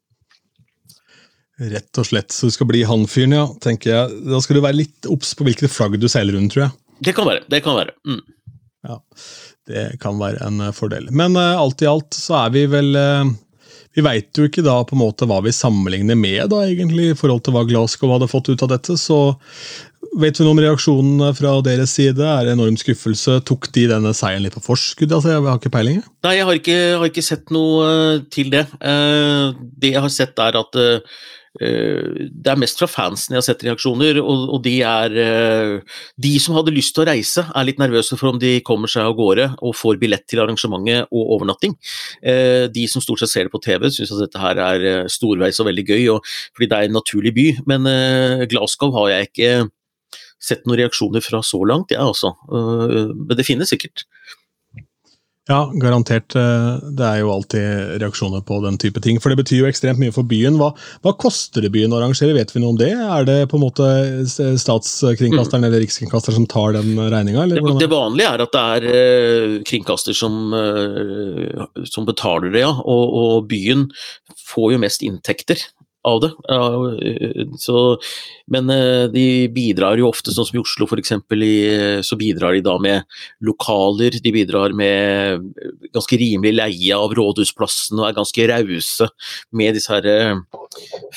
Rett 1.61 1.99
og 2.00 2.06
slett. 2.09 2.32
Så 2.32 2.49
du 2.49 2.54
skal 2.54 2.68
bli 2.70 2.80
han 2.88 3.02
fyren, 3.11 3.35
ja. 3.37 3.49
tenker 3.61 3.92
jeg. 3.92 4.20
Da 4.30 4.38
skal 4.40 4.56
du 4.56 4.64
være 4.64 4.80
litt 4.80 5.09
obs 5.12 5.35
på 5.37 5.44
hvilket 5.44 5.73
flagg 5.73 5.99
du 6.00 6.09
seiler 6.09 6.38
rundt, 6.38 6.54
tror 6.54 6.68
jeg. 6.68 6.76
Det 7.00 7.14
kan 7.16 7.28
være. 7.28 7.45
det 7.49 7.62
kan 7.64 7.78
være. 7.78 7.97
Mm. 8.07 8.21
Ja, 8.87 8.97
Det 9.66 10.00
kan 10.00 10.19
være 10.21 10.41
en 10.47 10.60
eh, 10.60 10.73
fordel. 10.73 11.10
Men 11.13 11.36
uh, 11.36 11.60
alt 11.60 11.82
i 11.82 11.89
alt 11.89 12.17
så 12.17 12.39
er 12.47 12.54
vi 12.54 12.65
vel 12.71 12.97
uh, 12.97 13.28
Vi 13.97 14.04
veit 14.04 14.36
jo 14.39 14.47
ikke 14.49 14.65
da 14.65 14.78
på 14.86 14.97
en 14.97 15.02
måte 15.02 15.28
hva 15.28 15.41
vi 15.45 15.52
sammenligner 15.54 16.17
med, 16.19 16.49
da 16.52 16.63
egentlig, 16.65 17.10
i 17.10 17.19
forhold 17.19 17.45
til 17.45 17.56
hva 17.56 17.67
Glasgow 17.69 18.13
hadde 18.15 18.30
fått 18.30 18.52
ut 18.52 18.63
av 18.63 18.71
dette. 18.73 18.95
Så 19.00 19.19
vet 20.21 20.39
vi 20.39 20.47
noe 20.47 20.54
om 20.54 20.63
reaksjonene 20.63 21.32
fra 21.36 21.56
deres 21.67 21.97
side? 21.99 22.23
Er 22.23 22.47
det 22.47 22.54
enorm 22.54 22.78
skuffelse? 22.80 23.41
Tok 23.47 23.69
de 23.75 23.89
denne 23.91 24.15
seieren 24.17 24.47
litt 24.47 24.54
på 24.56 24.63
forskudd? 24.63 25.10
Altså, 25.10 25.34
jeg 25.34 25.43
har 25.49 25.58
ikke 25.58 25.75
peiling. 25.75 25.99
Nei, 26.26 26.36
jeg 26.39 26.47
har 26.47 26.60
ikke, 26.63 26.78
har 27.02 27.10
ikke 27.10 27.26
sett 27.26 27.52
noe 27.54 27.91
til 28.32 28.54
det. 28.54 28.65
Uh, 28.78 29.58
det 29.82 29.97
jeg 29.97 30.06
har 30.06 30.15
sett, 30.15 30.39
er 30.39 30.63
at 30.63 30.80
det 31.58 32.47
er 32.47 32.58
mest 32.63 32.78
fra 32.78 32.86
fansen 32.86 33.34
jeg 33.34 33.41
har 33.41 33.47
sett 33.49 33.65
reaksjoner, 33.67 34.21
og, 34.23 34.60
de 34.63 34.76
er 34.86 35.17
eh, 35.19 35.97
De 36.23 36.30
som 36.39 36.54
hadde 36.54 36.75
lyst 36.75 36.95
til 36.95 37.02
å 37.02 37.08
reise, 37.08 37.43
er 37.43 37.67
litt 37.67 37.80
nervøse 37.82 38.15
for 38.21 38.30
om 38.30 38.39
de 38.39 38.60
kommer 38.67 38.91
seg 38.91 39.08
av 39.08 39.17
gårde 39.19 39.49
og 39.58 39.75
får 39.75 39.99
billett 39.99 40.28
til 40.30 40.45
arrangementet 40.45 41.10
og 41.10 41.34
overnatting. 41.34 41.75
Eh, 42.23 42.69
de 42.71 42.86
som 42.91 43.02
stort 43.02 43.25
sett 43.25 43.32
ser 43.32 43.49
det 43.49 43.54
på 43.54 43.63
TV, 43.65 43.89
syns 43.91 44.15
at 44.15 44.23
dette 44.28 44.43
her 44.43 44.63
er 44.63 45.10
storveis 45.10 45.58
og 45.58 45.67
veldig 45.73 45.86
gøy, 45.91 46.06
og, 46.15 46.30
fordi 46.54 46.71
det 46.71 46.78
er 46.78 46.89
en 46.89 46.99
naturlig 47.00 47.34
by. 47.34 47.49
Men 47.71 47.91
Glasgow 48.50 48.95
har 49.00 49.10
jeg 49.17 49.30
ikke 49.30 49.52
sett 50.41 50.65
noen 50.65 50.80
reaksjoner 50.84 51.25
fra 51.25 51.43
så 51.45 51.60
langt, 51.67 51.91
jeg 51.93 51.99
ja, 51.99 52.06
altså. 52.06 52.32
Men 52.49 53.34
det 53.36 53.49
finnes 53.49 53.75
sikkert. 53.75 54.06
Ja, 55.49 55.73
garantert. 55.75 56.35
Eh, 56.37 56.75
det 56.95 57.07
er 57.07 57.23
jo 57.23 57.31
alltid 57.33 57.97
reaksjoner 58.03 58.43
på 58.47 58.61
den 58.63 58.76
type 58.79 59.00
ting. 59.03 59.19
For 59.23 59.33
det 59.33 59.41
betyr 59.41 59.63
jo 59.63 59.71
ekstremt 59.71 59.99
mye 59.99 60.13
for 60.15 60.29
byen. 60.29 60.59
Hva, 60.61 60.69
hva 61.03 61.15
koster 61.19 61.65
det 61.65 61.73
byen 61.75 61.95
å 61.95 61.99
arrangere, 61.99 62.37
vet 62.37 62.53
vi 62.55 62.63
noe 62.63 62.75
om 62.75 62.79
det? 62.79 62.93
Er 62.93 63.26
det 63.26 63.39
på 63.50 63.59
en 63.59 63.65
måte 63.65 63.89
statskringkasteren 64.29 65.65
mm. 65.65 65.69
eller 65.71 65.83
rikskringkasteren 65.83 66.43
som 66.43 66.49
tar 66.50 66.76
den 66.76 66.93
regninga? 67.00 67.49
Det, 67.50 67.65
det, 67.81 67.91
vanlige 67.91 68.37
er 68.37 68.45
at 68.45 68.55
det 68.55 68.65
er 68.76 68.89
uh, 68.91 69.57
kringkaster 69.67 70.17
som, 70.17 70.55
som, 71.89 72.07
betaler 72.07 72.53
det, 72.53 72.63
ja. 72.67 72.73
Og, 72.85 73.19
og 73.25 73.50
byen 73.50 73.89
får 74.53 74.75
jo 74.76 74.83
mest 74.85 75.07
inntekter 75.07 75.65
av 76.06 76.21
det. 76.23 76.30
Så, 77.60 77.76
men 78.50 78.71
eh, 78.73 79.06
de 79.13 79.25
bidrar 79.52 80.00
jo 80.00 80.08
ofte, 80.08 80.32
sånn 80.32 80.49
som 80.49 80.56
i 80.56 80.63
Oslo 80.63 80.89
f.eks., 80.89 81.13
så 82.06 82.19
bidrar 82.21 82.56
de 82.56 82.63
da 82.65 82.76
med 82.80 83.21
lokaler. 83.45 84.17
De 84.23 84.32
bidrar 84.34 84.75
med 84.76 85.50
ganske 85.95 86.21
rimelig 86.21 86.54
leie 86.56 86.97
av 86.97 87.13
rådhusplassen 87.17 88.00
og 88.00 88.08
er 88.08 88.17
ganske 88.17 88.49
rause 88.50 89.10
med 89.56 89.76
disse 89.76 89.93
her 89.93 90.08
eh, 90.08 90.41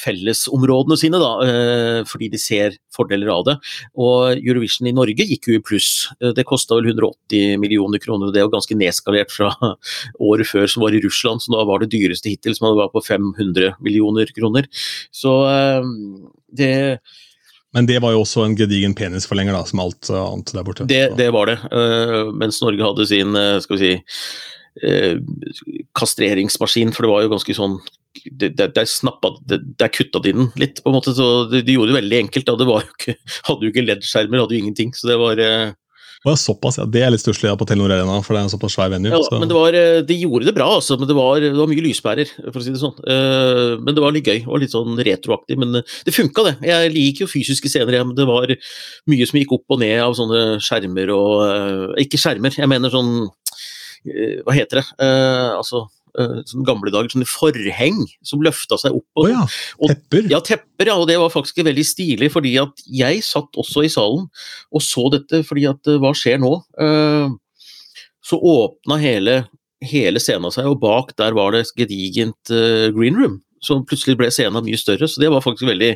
fellesområdene 0.03 0.97
sine, 0.99 1.21
da, 1.21 1.31
eh, 1.45 1.99
fordi 2.09 2.31
de 2.33 2.41
ser 2.41 2.77
fordeler 2.93 3.31
av 3.33 3.45
det. 3.47 3.57
Og 3.95 4.41
Eurovision 4.41 4.89
i 4.89 4.95
Norge 4.95 5.27
gikk 5.29 5.49
jo 5.49 5.57
i 5.57 5.63
pluss. 5.63 6.09
Det 6.19 6.45
kosta 6.49 6.77
vel 6.77 6.91
180 6.91 7.57
millioner 7.61 8.01
kroner, 8.03 8.29
og 8.29 8.35
det 8.35 8.43
er 8.43 8.51
ganske 8.51 8.77
nedskalert 8.77 9.33
fra 9.33 9.53
året 10.31 10.49
før 10.49 10.67
som 10.69 10.83
var 10.85 10.95
i 10.95 11.01
Russland, 11.03 11.41
så 11.41 11.55
da 11.55 11.63
var 11.69 11.81
det 11.81 11.91
dyreste 11.93 12.31
hittil, 12.31 12.55
som 12.57 12.73
var 12.77 12.91
på 12.93 13.01
500 13.05 13.77
millioner 13.83 14.29
kroner. 14.35 14.67
Så 15.13 15.35
ehm, 15.49 15.93
det 16.53 16.73
men 17.73 17.87
det 17.89 17.97
var 18.03 18.13
jo 18.13 18.21
også 18.21 18.43
en 18.45 18.55
gedigen 18.57 18.93
penisforlenger, 18.93 19.55
da, 19.55 19.65
som 19.65 19.81
alt 19.81 20.09
eh, 20.13 20.21
annet 20.21 20.53
der 20.53 20.65
borte. 20.65 20.85
Det, 20.89 21.01
det 21.17 21.31
var 21.33 21.49
det. 21.49 21.57
Uh, 21.73 22.29
mens 22.37 22.61
Norge 22.61 22.85
hadde 22.85 23.07
sin, 23.09 23.33
uh, 23.33 23.57
skal 23.63 23.79
vi 23.79 23.81
si, 23.81 24.19
uh, 24.85 25.15
kastreringsmaskin, 25.97 26.93
for 26.93 27.05
det 27.05 27.09
var 27.09 27.25
jo 27.25 27.31
ganske 27.33 27.57
sånn 27.57 27.79
det, 28.29 28.51
det, 28.59 28.69
det, 28.75 28.83
snappa, 28.91 29.31
det, 29.49 29.57
det 29.81 29.89
kutta 29.89 30.21
de 30.21 30.35
den 30.37 30.51
litt, 30.61 30.83
på 30.83 30.91
en 30.91 30.99
måte. 30.99 31.15
så 31.17 31.47
De, 31.49 31.63
de 31.65 31.79
gjorde 31.79 31.95
det 31.95 31.97
veldig 31.97 32.19
enkelt. 32.27 32.45
da, 32.45 32.59
det 32.61 32.69
var 32.69 32.85
jo 32.85 32.93
ikke, 32.93 33.17
Hadde 33.49 33.65
jo 33.65 33.73
ikke 33.73 33.85
LED-skjermer, 33.87 34.43
hadde 34.43 34.53
jo 34.53 34.61
ingenting. 34.61 34.93
Så 34.93 35.09
det 35.09 35.17
var 35.17 35.41
Oh, 36.23 36.37
såpass, 36.39 36.77
ja. 36.79 36.85
Det 36.87 37.01
er 37.03 37.11
litt 37.11 37.19
stusslig 37.19 37.51
på 37.59 37.65
Telenor 37.67 37.91
Arena, 37.91 38.21
for 38.23 38.31
det 38.31 38.39
er 38.39 38.45
en 38.47 38.51
såpass 38.53 38.77
svær 38.77 38.91
venue. 38.93 39.11
Ja, 39.11 39.19
så. 39.25 39.41
men 39.41 39.51
var, 39.51 39.75
eh, 39.75 39.99
De 40.07 40.15
gjorde 40.21 40.47
det 40.47 40.53
bra, 40.55 40.69
altså, 40.77 40.95
men 40.95 41.09
det 41.09 41.17
var, 41.17 41.41
det 41.43 41.51
var, 41.57 41.67
mye 41.67 41.83
lyspærer, 41.83 42.29
for 42.45 42.61
å 42.61 42.63
si 42.63 42.71
det 42.71 42.79
sånn. 42.79 42.95
Uh, 43.03 43.75
men 43.83 43.91
det 43.91 44.03
var 44.05 44.15
litt 44.15 44.29
gøy, 44.31 44.45
og 44.47 44.61
litt 44.63 44.71
sånn 44.71 44.95
retroaktig. 45.03 45.57
Men 45.59 45.81
eh, 45.81 45.97
det 46.07 46.15
funka, 46.15 46.45
det. 46.47 46.53
Jeg 46.69 46.93
liker 46.93 47.25
jo 47.25 47.31
fysiske 47.33 47.71
scener, 47.71 47.99
men 48.07 48.15
det 48.15 48.27
var 48.29 48.55
mye 49.11 49.27
som 49.27 49.41
gikk 49.41 49.51
opp 49.57 49.75
og 49.75 49.81
ned 49.83 49.99
av 49.99 50.15
sånne 50.15 50.45
skjermer 50.63 51.11
og 51.11 51.33
uh, 51.43 51.91
Ikke 51.99 52.21
skjermer, 52.21 52.55
jeg 52.55 52.71
mener 52.71 52.93
sånn 52.93 53.11
uh, 53.27 54.37
Hva 54.47 54.55
heter 54.55 54.79
det? 54.79 54.87
altså 55.03 55.83
Uh, 56.13 56.43
sånn 56.45 56.65
gamle 56.67 56.91
dager, 56.93 57.09
sånne 57.09 57.25
forheng 57.25 58.03
som 58.21 58.41
løfta 58.45 58.77
seg 58.77 58.93
opp. 58.99 59.07
Og, 59.17 59.23
oh 59.25 59.31
ja. 59.31 59.45
og- 59.79 59.89
Tepper. 59.89 60.27
ja, 60.29 60.39
tepper, 60.45 60.91
ja, 60.91 60.97
og 61.01 61.07
det 61.09 61.15
var 61.17 61.31
faktisk 61.33 61.63
veldig 61.65 61.85
stilig, 61.89 62.29
fordi 62.31 62.51
at 62.61 62.83
jeg 62.85 63.23
satt 63.25 63.57
også 63.57 63.81
i 63.87 63.89
salen 63.89 64.27
og 64.71 64.81
så 64.85 65.07
dette, 65.15 65.41
fordi 65.47 65.65
at 65.71 65.89
eh, 65.89 65.97
hva 66.03 66.11
skjer 66.13 66.37
nå? 66.43 66.51
Eh, 66.77 67.33
så 68.23 68.37
åpna 68.39 68.99
hele, 69.01 69.39
hele 69.83 70.21
scenen 70.21 70.53
seg, 70.53 70.69
og 70.69 70.77
bak 70.83 71.15
der 71.17 71.33
var 71.33 71.51
det 71.57 71.65
gedigent 71.75 72.53
eh, 72.53 72.91
green 72.93 73.17
room. 73.17 73.39
Så 73.63 73.77
plutselig 73.87 74.17
ble 74.19 74.27
scenen 74.29 74.65
mye 74.65 74.77
større, 74.77 75.07
så 75.07 75.21
det 75.23 75.29
var 75.31 75.41
faktisk 75.43 75.65
veldig 75.69 75.93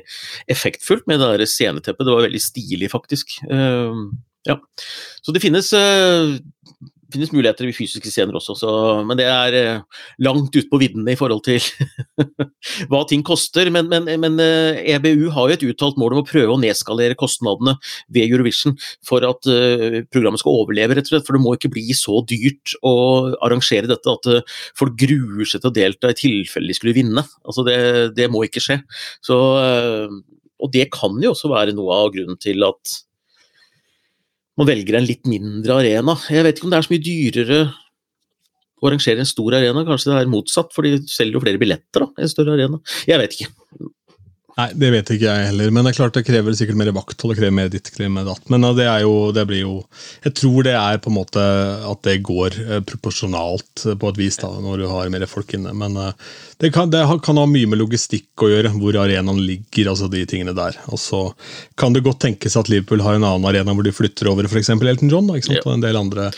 effektfullt 0.49 1.05
med 1.05 1.19
det 1.21 1.33
der 1.37 1.45
sceneteppet. 1.51 2.07
Det 2.07 2.13
var 2.15 2.25
veldig 2.25 2.41
stilig, 2.41 2.89
faktisk. 2.93 3.37
Eh, 3.51 4.01
ja. 4.47 4.55
Så 5.21 5.33
det 5.35 5.41
finnes 5.43 5.73
eh, 5.75 6.37
finnes 7.13 7.31
muligheter 7.33 7.67
i 7.69 7.75
fysiske 7.75 8.11
scener 8.11 8.37
også, 8.37 8.55
så, 8.59 8.71
men 9.07 9.19
det 9.19 9.27
er 9.29 9.57
eh, 9.57 10.03
langt 10.23 10.55
ute 10.55 10.67
på 10.71 10.79
viddene 10.81 11.13
i 11.13 11.19
forhold 11.19 11.43
til 11.45 11.63
hva 12.91 13.03
ting 13.09 13.23
koster. 13.27 13.71
Men, 13.73 13.89
men, 13.91 14.09
men 14.21 14.39
eh, 14.43 14.81
EBU 14.95 15.29
har 15.35 15.49
jo 15.49 15.57
et 15.57 15.65
uttalt 15.69 15.99
mål 15.99 16.17
om 16.17 16.23
å 16.23 16.27
prøve 16.27 16.55
å 16.55 16.59
nedskalere 16.61 17.17
kostnadene 17.19 17.77
ved 18.13 18.27
Eurovision 18.27 18.77
for 19.07 19.25
at 19.27 19.49
eh, 19.51 20.01
programmet 20.11 20.43
skal 20.43 20.61
overleve, 20.63 20.97
rett 20.97 21.09
og 21.09 21.15
slett. 21.15 21.27
For 21.27 21.37
det 21.37 21.43
må 21.45 21.55
ikke 21.57 21.73
bli 21.73 21.87
så 21.97 22.21
dyrt 22.27 22.75
å 22.85 22.95
arrangere 23.45 23.89
dette 23.91 24.13
at 24.13 24.31
eh, 24.31 24.57
folk 24.77 24.97
gruer 24.99 25.47
seg 25.47 25.63
til 25.63 25.71
å 25.71 25.77
delta 25.79 26.13
i 26.13 26.19
tilfelle 26.19 26.71
de 26.71 26.77
skulle 26.77 26.97
vinne. 26.97 27.25
Altså 27.47 27.65
det, 27.67 27.79
det 28.17 28.29
må 28.33 28.43
ikke 28.47 28.63
skje. 28.63 28.81
Så, 29.25 29.37
eh, 29.63 30.17
og 30.57 30.73
det 30.73 30.89
kan 30.93 31.17
jo 31.21 31.33
også 31.35 31.51
være 31.53 31.75
noe 31.77 32.01
av 32.03 32.15
grunnen 32.15 32.39
til 32.41 32.65
at 32.67 32.97
man 34.57 34.69
velger 34.69 34.97
en 34.97 35.05
litt 35.07 35.27
mindre 35.29 35.77
arena. 35.81 36.17
Jeg 36.33 36.45
vet 36.47 36.57
ikke 36.57 36.67
om 36.67 36.73
det 36.73 36.79
er 36.79 36.87
så 36.87 36.93
mye 36.93 37.05
dyrere 37.05 37.59
å 38.77 38.89
arrangere 38.89 39.23
en 39.23 39.29
stor 39.29 39.57
arena, 39.57 39.83
kanskje 39.85 40.11
det 40.11 40.17
er 40.19 40.29
motsatt, 40.29 40.73
for 40.73 40.85
de 40.85 40.99
selger 41.09 41.37
jo 41.37 41.41
flere 41.41 41.61
billetter 41.61 42.05
da, 42.05 42.09
i 42.17 42.25
en 42.25 42.31
større 42.33 42.57
arena. 42.57 42.79
Jeg 43.09 43.21
vet 43.21 43.37
ikke. 43.37 43.49
Nei, 44.57 44.71
det 44.73 44.87
vet 44.89 45.09
ikke 45.13 45.27
jeg 45.29 45.49
heller, 45.51 45.69
men 45.69 45.85
det 45.85 45.91
er 45.91 45.97
klart 45.99 46.15
det 46.17 46.23
krever 46.25 46.55
sikkert 46.57 46.79
mer 46.79 46.89
vakthold, 46.95 47.35
det 47.35 47.37
krever 47.37 47.53
mer 47.53 47.67
ditt, 47.69 47.91
krever 47.93 48.09
mer 48.15 48.25
datt. 48.25 48.47
Men 48.49 48.63
det 48.73 48.87
er 48.89 49.03
jo, 49.03 49.29
det 49.35 49.43
blir 49.45 49.59
jo 49.61 49.73
Jeg 50.25 50.33
tror 50.39 50.65
det 50.65 50.73
er 50.73 50.97
på 50.97 51.11
en 51.11 51.17
måte 51.19 51.43
at 51.85 52.01
det 52.07 52.15
går 52.25 52.57
eh, 52.63 52.79
proporsjonalt 52.89 53.83
eh, 53.85 53.97
på 54.01 54.09
et 54.09 54.17
vis 54.17 54.39
da, 54.41 54.49
når 54.63 54.81
du 54.81 54.87
har 54.89 55.11
mer 55.13 55.27
folk 55.29 55.53
inne. 55.53 55.75
Men 55.77 55.99
eh, 56.01 56.25
det 56.63 56.71
kan, 56.73 56.89
det 56.89 57.03
kan 57.21 57.37
ha 57.37 57.45
mye 57.45 57.69
med 57.69 57.83
logistikk 57.83 58.47
å 58.47 58.49
gjøre, 58.49 58.73
hvor 58.81 58.97
arenaen 59.03 59.43
ligger, 59.45 59.91
altså 59.93 60.09
de 60.09 60.25
tingene 60.25 60.57
der. 60.57 60.79
Og 60.89 60.97
så 61.05 61.21
kan 61.77 61.93
det 61.93 62.01
godt 62.07 62.23
tenkes 62.25 62.57
at 62.57 62.73
Liverpool 62.73 63.05
har 63.05 63.19
en 63.19 63.27
annen 63.29 63.45
arena 63.45 63.77
hvor 63.77 63.85
de 63.85 63.93
flytter 63.93 64.31
over 64.33 64.49
f.eks. 64.49 64.73
Elton 64.73 65.13
John, 65.13 65.29
da, 65.29 65.37
ikke 65.37 65.51
sant? 65.51 65.67
Og 65.67 65.77
en 65.77 65.85
del 65.85 66.01
andre 66.01 66.31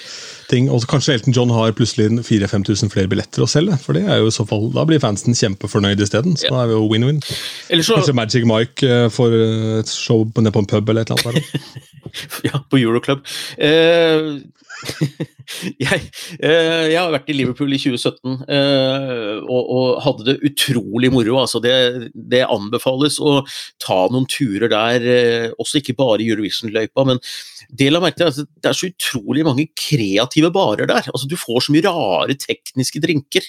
ting. 0.51 0.67
Og 0.73 0.81
så 0.83 0.89
kanskje 0.91 1.15
Elton 1.17 1.35
John 1.35 1.53
har 1.55 1.71
plutselig 1.77 2.09
4000-5000 2.27 2.91
flere 2.93 3.09
billetter 3.11 3.45
å 3.45 3.49
selge. 3.49 3.77
For 3.83 3.95
det 3.97 4.03
er 4.09 4.19
jo 4.23 4.27
i 4.31 4.35
så 4.35 4.45
fall, 4.49 4.67
da 4.75 4.83
blir 4.89 5.01
fansen 5.03 5.37
kjempefornøyd 5.37 6.01
isteden. 6.03 6.35
Så 6.37 6.49
Ja. 6.49 6.55
da 6.57 6.63
er 6.63 6.71
vi 6.73 6.77
jo 6.77 6.89
win-win. 6.91 7.21
Så, 7.23 7.95
Kanskje 7.95 8.15
Magic 8.17 8.45
Mike 8.49 8.83
eh, 8.87 9.07
får 9.13 9.35
eh, 9.39 9.79
et 9.79 9.89
show 9.93 10.25
ned 10.25 10.49
nede 10.49 10.55
på 10.55 10.59
en 10.59 10.65
pub 10.65 10.89
eller 10.89 11.01
et 11.01 11.11
eller 11.11 11.29
annet. 11.33 11.43
Ja, 12.43 12.59
på 12.69 12.79
Euroclub. 12.79 13.19
Eh, 13.57 14.39
jeg, 15.83 15.99
eh, 16.39 16.85
jeg 16.91 16.97
har 16.99 17.11
vært 17.13 17.29
i 17.31 17.35
Liverpool 17.35 17.73
i 17.75 17.79
2017 17.81 18.45
eh, 18.55 19.39
og, 19.43 19.71
og 19.75 19.87
hadde 20.05 20.27
det 20.29 20.35
utrolig 20.49 21.11
moro. 21.13 21.39
Altså 21.41 21.61
det, 21.63 21.73
det 22.13 22.45
anbefales 22.47 23.19
å 23.21 23.39
ta 23.81 23.99
noen 24.11 24.27
turer 24.29 24.71
der, 24.71 25.07
eh, 25.15 25.47
også 25.59 25.81
ikke 25.81 25.97
bare 25.99 26.23
i 26.23 26.29
Eurovision-løypa. 26.31 27.05
men 27.09 27.21
det 27.69 27.89
la 27.91 28.01
merke 28.01 28.17
til 28.21 28.31
at 28.31 28.39
det 28.39 28.71
er 28.71 28.77
så 28.77 28.89
utrolig 28.89 29.43
mange 29.45 29.67
kreative 29.77 30.49
barer 30.55 30.89
der. 30.89 31.09
Altså, 31.11 31.27
du 31.29 31.35
får 31.37 31.67
så 31.67 31.75
mye 31.75 31.85
rare 31.85 32.37
tekniske 32.39 33.01
drinker. 33.03 33.45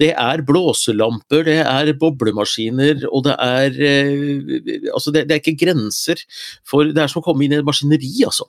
Det 0.00 0.12
er 0.12 0.44
blåselamper, 0.46 1.46
det 1.48 1.58
er 1.64 1.94
boblemaskiner, 1.98 3.08
og 3.10 3.26
det 3.26 3.34
er 3.42 3.74
Altså, 4.96 5.10
det, 5.12 5.26
det 5.28 5.36
er 5.36 5.40
ikke 5.40 5.58
grenser 5.66 6.20
for 6.66 6.86
Det 6.86 7.00
er 7.02 7.10
som 7.10 7.20
å 7.22 7.24
komme 7.24 7.44
inn 7.46 7.54
i 7.56 7.58
et 7.58 7.66
maskineri, 7.66 8.12
altså. 8.26 8.46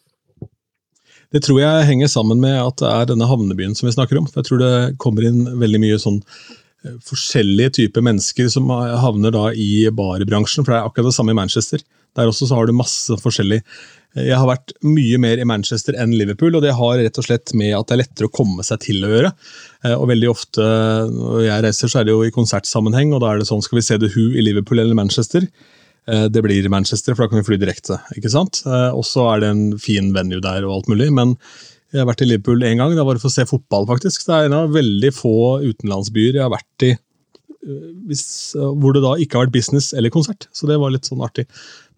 Det 1.36 1.42
tror 1.44 1.60
jeg 1.60 1.88
henger 1.90 2.08
sammen 2.12 2.40
med 2.40 2.56
at 2.62 2.80
det 2.80 2.88
er 2.92 3.10
denne 3.10 3.28
havnebyen 3.28 3.76
som 3.76 3.90
vi 3.90 3.96
snakker 3.96 4.20
om. 4.20 4.30
For 4.30 4.40
jeg 4.42 4.50
tror 4.50 4.64
det 4.64 4.98
kommer 5.04 5.28
inn 5.28 5.44
veldig 5.60 5.82
mye 5.84 6.00
sånn 6.00 6.22
eh, 6.24 6.96
forskjellige 7.04 7.76
typer 7.82 8.06
mennesker 8.06 8.48
som 8.54 8.72
havner 8.72 9.36
da 9.36 9.50
i 9.52 9.88
barbransjen, 9.92 10.64
for 10.64 10.72
det 10.74 10.80
er 10.80 10.88
akkurat 10.88 11.12
det 11.12 11.18
samme 11.18 11.36
i 11.36 11.40
Manchester. 11.42 11.84
Der 12.18 12.32
også 12.32 12.48
så 12.50 12.58
har 12.58 12.66
du 12.66 12.74
masse 12.74 13.14
forskjellig 13.22 13.60
Jeg 14.18 14.34
har 14.34 14.48
vært 14.50 14.72
mye 14.82 15.20
mer 15.22 15.38
i 15.38 15.46
Manchester 15.46 15.94
enn 16.00 16.16
Liverpool, 16.18 16.56
og 16.58 16.64
det 16.64 16.72
har 16.74 16.96
rett 16.98 17.20
og 17.22 17.26
slett 17.28 17.52
med 17.54 17.76
at 17.78 17.90
det 17.90 17.98
er 17.98 18.00
lettere 18.02 18.30
å 18.32 18.34
komme 18.34 18.64
seg 18.66 18.80
til 18.88 19.04
å 19.06 19.12
gjøre. 19.12 19.34
Eh, 19.84 19.94
Og 19.94 20.08
veldig 20.10 20.30
ofte 20.32 20.64
når 21.12 21.44
jeg 21.46 21.66
reiser, 21.68 21.92
så 21.92 22.00
er 22.00 22.08
det 22.08 22.16
jo 22.16 22.24
i 22.26 22.34
konsertsammenheng, 22.34 23.12
og 23.14 23.22
da 23.22 23.34
er 23.34 23.44
det 23.44 23.50
sånn 23.52 23.62
skal 23.62 23.78
vi 23.82 23.86
se 23.86 24.00
The 24.02 24.10
Who 24.16 24.32
i 24.32 24.46
Liverpool 24.48 24.80
eller 24.82 24.98
Manchester? 24.98 25.46
Eh, 26.08 26.28
Det 26.32 26.44
blir 26.44 26.70
Manchester, 26.70 27.16
for 27.16 27.26
da 27.26 27.30
kan 27.34 27.42
vi 27.44 27.48
fly 27.50 27.58
direkte. 27.62 28.00
ikke 28.16 28.32
sant? 28.32 28.62
Eh, 28.66 28.92
Og 28.96 29.04
så 29.06 29.26
er 29.34 29.42
det 29.42 29.50
en 29.50 29.78
fin 29.78 30.14
venue 30.14 30.42
der 30.42 30.64
og 30.66 30.76
alt 30.78 30.88
mulig, 30.94 31.12
men 31.14 31.36
jeg 31.94 32.02
har 32.04 32.08
vært 32.10 32.22
i 32.22 32.28
Liverpool 32.28 32.64
én 32.68 32.78
gang. 32.78 32.96
Da 32.96 33.04
var 33.04 33.16
det 33.16 33.22
for 33.22 33.30
å 33.32 33.36
se 33.38 33.46
fotball, 33.48 33.86
faktisk. 33.88 34.26
Det 34.28 34.34
er 34.36 34.46
en 34.46 34.54
av 34.54 34.72
veldig 34.76 35.12
få 35.16 35.36
utenlandsbyer 35.64 36.34
jeg 36.36 36.44
har 36.44 36.52
vært 36.52 36.84
i 36.84 36.92
eh, 36.92 37.92
hvis, 38.08 38.54
hvor 38.56 38.94
det 38.96 39.04
da 39.04 39.16
ikke 39.20 39.36
har 39.40 39.46
vært 39.48 39.56
business 39.60 39.94
eller 39.94 40.10
konsert. 40.14 40.48
Så 40.54 40.68
det 40.68 40.80
var 40.80 40.92
litt 40.92 41.08
sånn 41.08 41.24
artig. 41.24 41.46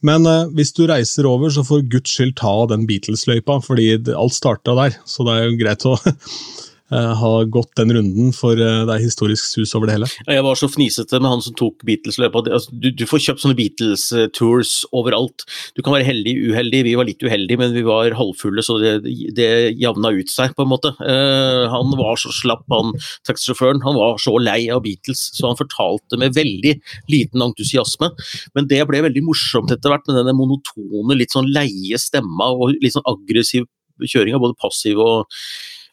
Men 0.02 0.26
eh, 0.26 0.46
hvis 0.56 0.72
du 0.74 0.86
reiser 0.88 1.26
over, 1.30 1.50
så 1.50 1.66
for 1.66 1.82
guds 1.82 2.10
skyld 2.16 2.36
ta 2.40 2.54
den 2.72 2.86
Beatles-løypa, 2.88 3.60
fordi 3.66 3.90
alt 4.16 4.34
starta 4.34 4.74
der. 4.78 4.96
Så 5.06 5.26
det 5.28 5.36
er 5.36 5.50
jo 5.50 5.58
greit 5.60 5.86
å 5.90 5.98
ha 6.90 7.32
gått 7.46 7.76
den 7.78 7.94
runden, 7.94 8.32
for 8.34 8.58
eh, 8.58 8.84
det 8.88 8.96
er 8.96 9.04
historisk 9.04 9.46
sus 9.46 9.76
over 9.78 9.90
det 9.90 9.98
hele. 9.98 10.10
Jeg 10.26 10.46
var 10.46 10.58
så 10.58 10.70
fnisete 10.72 11.20
med 11.22 11.30
han 11.30 11.44
som 11.46 11.56
tok 11.60 11.86
Beatles-løpet. 11.86 12.50
Altså, 12.56 12.74
du, 12.74 12.90
du 12.96 13.06
får 13.10 13.22
kjøpt 13.28 13.44
sånne 13.44 13.58
Beatles-tours 13.60 14.74
overalt. 14.96 15.46
Du 15.78 15.84
kan 15.86 15.94
være 15.94 16.08
heldig, 16.08 16.34
uheldig. 16.50 16.82
Vi 16.88 16.96
var 16.98 17.10
litt 17.10 17.26
uheldige, 17.26 17.62
men 17.62 17.76
vi 17.78 17.86
var 17.86 18.18
halvfulle, 18.18 18.66
så 18.66 18.80
det, 18.82 18.96
det 19.38 19.50
javna 19.80 20.14
ut 20.18 20.34
seg, 20.34 20.56
på 20.58 20.66
en 20.66 20.72
måte. 20.74 20.94
Uh, 20.98 21.70
han 21.70 21.94
var 22.00 22.20
så 22.22 22.34
slapp, 22.34 22.66
han 22.74 22.96
taxisjåføren. 23.28 23.84
Han 23.86 23.98
var 24.00 24.18
så 24.22 24.34
lei 24.42 24.62
av 24.74 24.84
Beatles, 24.86 25.30
så 25.38 25.52
han 25.52 25.60
fortalte 25.60 26.20
med 26.22 26.38
veldig 26.38 26.76
liten 27.12 27.46
entusiasme. 27.46 28.12
Men 28.58 28.70
det 28.72 28.82
ble 28.90 29.04
veldig 29.06 29.26
morsomt 29.28 29.74
etter 29.76 29.94
hvert, 29.94 30.08
med 30.10 30.24
denne 30.24 30.38
monotone, 30.38 31.18
litt 31.18 31.36
sånn 31.36 31.52
leie 31.54 32.00
stemma 32.02 32.50
og 32.56 32.80
litt 32.80 32.96
sånn 32.96 33.06
aggressiv 33.10 33.70
kjøring 34.00 34.38
av 34.38 34.44
både 34.44 34.58
passiv 34.60 35.02
og 35.04 35.42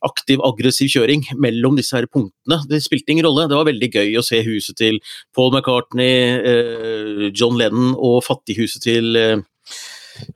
aktiv, 0.05 0.43
aggressiv 0.45 0.91
kjøring 0.93 1.25
mellom 1.41 1.77
disse 1.79 1.97
her 1.97 2.09
punktene. 2.11 2.61
Det 2.69 2.83
spilte 2.85 3.15
ingen 3.15 3.27
rolle. 3.29 3.49
Det 3.51 3.59
var 3.59 3.69
veldig 3.69 3.91
gøy 3.93 4.17
å 4.21 4.25
se 4.27 4.43
huset 4.47 4.79
til 4.81 5.01
Paul 5.37 5.53
McCartney, 5.55 6.41
eh, 6.41 7.29
John 7.33 7.59
Lennon 7.59 7.95
og 7.97 8.23
fattighuset 8.27 8.85
til 8.85 9.17
eh, 9.21 9.39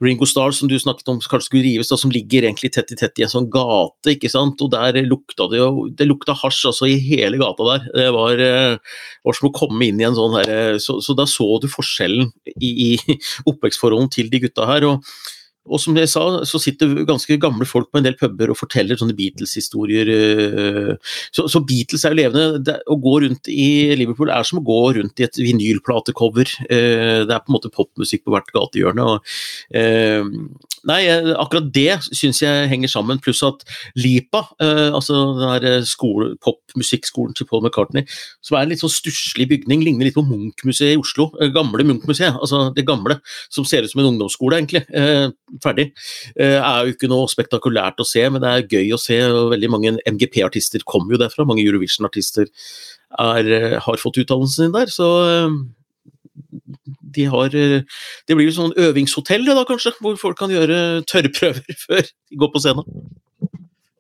Ringo 0.01 0.27
Starr, 0.29 0.53
som 0.53 0.69
du 0.69 0.77
snakket 0.79 1.09
om 1.09 1.19
kanskje 1.21 1.47
skulle 1.49 1.65
rives, 1.65 1.91
da, 1.91 1.99
som 2.01 2.13
ligger 2.13 2.45
egentlig 2.45 2.73
tett 2.75 2.93
i 2.93 2.99
tett 2.99 3.21
i 3.21 3.25
en 3.27 3.33
sånn 3.33 3.49
gate. 3.53 4.15
ikke 4.15 4.31
sant? 4.33 4.61
Og 4.61 4.73
der 4.73 5.01
lukta 5.07 5.49
det 5.51 5.61
jo 5.61 5.89
Det 5.89 6.07
lukta 6.09 6.37
hasj 6.37 6.67
altså 6.71 6.89
i 6.89 6.99
hele 7.01 7.41
gata 7.41 7.67
der. 7.73 7.89
Det 7.97 8.09
var, 8.15 8.39
eh, 8.39 8.79
var 9.25 9.37
som 9.37 9.49
å 9.49 9.55
komme 9.57 9.87
inn 9.87 10.01
i 10.01 10.09
en 10.09 10.17
sånn 10.19 10.37
her 10.39 10.49
eh, 10.51 10.79
Så, 10.79 11.01
så 11.01 11.17
da 11.17 11.27
så 11.27 11.59
du 11.61 11.69
forskjellen 11.69 12.31
i, 12.57 12.71
i 12.71 12.91
oppvekstforholdene 13.51 14.11
til 14.11 14.31
de 14.31 14.43
gutta 14.47 14.67
her. 14.67 14.85
og 14.85 15.05
og 15.71 15.81
som 15.81 15.97
jeg 15.97 16.11
sa, 16.11 16.25
så 16.45 16.59
sitter 16.61 17.05
ganske 17.09 17.39
gamle 17.41 17.67
folk 17.69 17.91
på 17.91 18.01
en 18.01 18.05
del 18.07 18.17
puber 18.19 18.51
og 18.51 18.59
forteller 18.59 18.99
sånne 18.99 19.17
Beatles-historier. 19.17 20.11
øh, 20.11 20.97
Så, 21.33 21.47
så 21.49 21.61
Beatles 21.65 22.05
er 22.05 22.15
jo 22.15 22.21
levende. 22.21 22.65
Det, 22.67 22.77
å 22.91 22.97
gå 23.01 23.15
rundt 23.25 23.49
i 23.49 23.95
Liverpool 23.97 24.31
er 24.35 24.43
som 24.47 24.59
å 24.61 24.65
gå 24.67 24.81
rundt 24.99 25.21
i 25.21 25.27
et 25.29 25.39
vinylplatecover. 25.39 26.51
Eh, 26.69 27.25
Det 27.27 27.31
er 27.35 27.45
på 27.45 27.51
en 27.53 27.57
måte 27.57 27.71
popmusikk 27.71 28.25
på 28.27 28.35
hvert 28.35 28.51
gatehjørne. 28.55 29.05
Og, 29.07 29.25
eh, 29.75 30.25
nei, 30.91 31.01
eh, 31.07 31.31
akkurat 31.39 31.71
det 31.73 32.01
syns 32.11 32.41
jeg 32.43 32.69
henger 32.69 32.89
sammen. 32.89 33.21
Pluss 33.23 33.43
at 33.47 33.63
Lipa, 33.97 34.49
eh, 34.61 34.91
altså 34.91 35.39
den 35.39 35.63
der 35.63 35.83
skole, 35.87 36.35
popmusikkskolen 36.43 37.35
til 37.37 37.47
Paul 37.47 37.63
McCartney, 37.63 38.07
som 38.43 38.57
er 38.57 38.63
en 38.63 38.69
litt 38.75 38.81
sånn 38.83 38.91
stusslig 38.93 39.49
bygning, 39.49 39.85
ligner 39.85 40.05
litt 40.09 40.17
på 40.19 40.27
Munch-museet 40.27 40.97
i 40.97 41.01
Oslo. 41.01 41.31
eh, 41.41 41.49
Gamle 41.55 41.85
Munch-museet, 41.85 42.35
altså 42.41 42.75
det 42.75 42.87
gamle, 42.87 43.21
som 43.51 43.65
ser 43.65 43.83
ut 43.83 43.91
som 43.91 44.01
en 44.01 44.13
ungdomsskole, 44.15 44.57
egentlig. 44.59 44.85
Eh, 44.93 45.31
ferdig. 45.65 45.91
Eh, 46.37 46.59
er 46.59 46.87
jo 46.87 46.95
ikke 46.95 47.11
noe 47.11 47.29
spektakulært 47.31 48.01
å 48.03 48.07
se, 48.09 48.23
men 48.29 48.43
det 48.43 48.51
er 48.51 48.69
gøy 48.71 48.95
å 48.97 49.01
se. 49.01 49.19
og 49.27 49.53
Veldig 49.55 49.71
mange 49.73 49.95
MGP-artister 50.09 50.85
kommer 50.89 51.15
jo 51.15 51.23
derfra. 51.23 51.47
Mange 51.49 51.65
Eurovision-artister 51.65 52.49
er, 52.49 53.53
eh, 53.59 53.79
har 53.81 54.03
fått 54.03 54.21
utdannelsen 54.23 54.71
sin 54.71 54.77
der, 54.77 54.93
så 54.93 55.09
eh, 55.29 55.59
de 57.11 57.25
har 57.27 57.51
Det 57.51 58.37
blir 58.37 58.47
jo 58.47 58.55
sånn 58.55 58.77
øvingshotell 58.79 59.45
da, 59.45 59.65
kanskje, 59.67 59.93
hvor 60.01 60.17
folk 60.17 60.39
kan 60.39 60.51
gjøre 60.51 61.03
tørrprøver 61.11 61.75
før 61.87 62.03
de 62.07 62.39
går 62.39 62.53
på 62.55 62.63
scenen. 62.63 62.87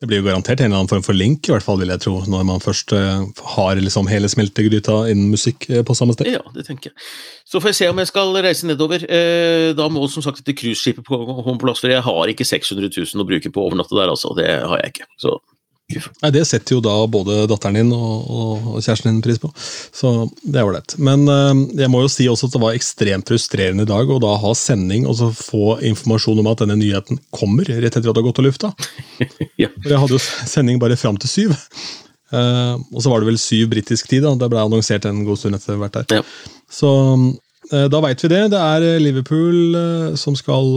Det 0.00 0.08
blir 0.08 0.22
jo 0.22 0.24
garantert 0.30 0.62
en 0.62 0.70
eller 0.70 0.80
annen 0.80 0.88
form 0.88 1.02
for 1.04 1.16
link, 1.16 1.44
i 1.44 1.52
hvert 1.52 1.64
fall, 1.64 1.76
vil 1.82 1.90
jeg 1.92 2.00
tro, 2.00 2.14
når 2.32 2.44
man 2.48 2.62
først 2.64 2.94
eh, 2.96 3.24
har 3.54 3.76
liksom 3.76 4.08
hele 4.08 4.30
smeltegryta 4.32 4.94
innen 5.12 5.28
musikk 5.34 5.66
eh, 5.68 5.82
på 5.84 5.96
samme 5.96 6.16
sted. 6.16 6.30
Ja, 6.32 6.40
det 6.54 6.64
tenker 6.70 6.88
jeg. 6.88 6.96
Så 7.44 7.60
får 7.60 7.74
jeg 7.74 7.78
se 7.82 7.90
om 7.92 8.00
jeg 8.00 8.08
skal 8.08 8.32
reise 8.40 8.68
nedover. 8.70 9.04
Eh, 9.04 9.74
da 9.76 9.90
må 9.92 10.06
som 10.08 10.24
sagt 10.24 10.40
dette 10.40 10.56
cruiseskipet 10.56 11.04
komme 11.04 11.44
på 11.44 11.58
plass, 11.66 11.84
for 11.84 11.92
jeg 11.92 12.00
har 12.06 12.32
ikke 12.32 12.48
600 12.48 12.88
000 12.96 13.20
å 13.20 13.28
bruke 13.28 13.52
på 13.52 13.60
å 13.60 13.68
overnatte 13.68 13.98
der, 13.98 14.08
altså. 14.08 14.32
Det 14.40 14.48
har 14.48 14.80
jeg 14.80 14.94
ikke. 14.94 15.10
Så 15.20 15.36
Nei, 15.98 16.30
Det 16.34 16.42
setter 16.48 16.76
jo 16.76 16.80
da 16.84 16.94
både 17.10 17.44
datteren 17.50 17.78
din 17.80 17.92
og, 17.94 18.28
og, 18.30 18.78
kjæresten 18.78 19.10
din 19.10 19.22
pris 19.24 19.40
på. 19.42 19.50
Så 19.56 20.12
det 20.42 20.60
er 20.60 20.68
ålreit. 20.68 20.96
Men 21.02 21.26
uh, 21.28 21.54
jeg 21.78 21.90
må 21.92 22.04
jo 22.04 22.12
si 22.12 22.28
også 22.30 22.50
at 22.50 22.56
det 22.56 22.62
var 22.62 22.78
ekstremt 22.78 23.30
frustrerende 23.30 23.86
i 23.86 23.90
dag 23.90 24.10
å 24.10 24.20
da 24.22 24.36
ha 24.42 24.54
sending 24.56 25.08
og 25.08 25.18
så 25.18 25.30
få 25.34 25.80
informasjon 25.90 26.42
om 26.42 26.50
at 26.52 26.62
denne 26.64 26.78
nyheten 26.80 27.20
kommer 27.34 27.66
rett 27.68 27.90
etter 27.90 28.06
at 28.06 28.14
det 28.14 28.22
har 28.22 28.28
gått 28.28 28.42
av 28.42 28.48
lufta. 28.48 28.72
ja. 29.62 29.70
For 29.80 29.90
jeg 29.90 30.02
hadde 30.04 30.18
jo 30.18 30.22
sending 30.54 30.80
bare 30.82 30.98
fram 31.00 31.18
til 31.20 31.32
syv. 31.32 31.56
Uh, 32.30 32.78
og 32.94 33.02
så 33.02 33.10
var 33.10 33.22
det 33.22 33.32
vel 33.32 33.40
syv 33.42 33.70
britisk 33.72 34.10
tid. 34.10 34.24
da, 34.26 34.36
Det 34.38 34.50
ble 34.52 34.62
annonsert 34.62 35.08
en 35.10 35.24
god 35.26 35.40
stund 35.40 35.58
etter 35.58 35.80
hvert 35.80 35.96
der. 35.98 36.20
Ja. 36.20 36.26
Så 36.70 36.90
uh, 36.94 37.86
da 37.90 38.02
veit 38.04 38.22
vi 38.22 38.30
det. 38.30 38.44
Det 38.54 38.60
er 38.60 39.02
Liverpool 39.02 40.14
som, 40.20 40.38
skal, 40.38 40.70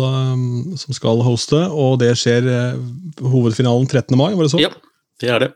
som 0.80 0.98
skal 0.98 1.22
hoste, 1.26 1.62
og 1.70 2.00
det 2.02 2.16
skjer 2.22 2.50
hovedfinalen 3.22 3.86
13. 3.90 4.18
mai, 4.18 4.32
var 4.34 4.48
det 4.48 4.56
så? 4.56 4.62
Ja, 4.62 4.74
det 5.24 5.32
er 5.32 5.46
det. 5.48 5.54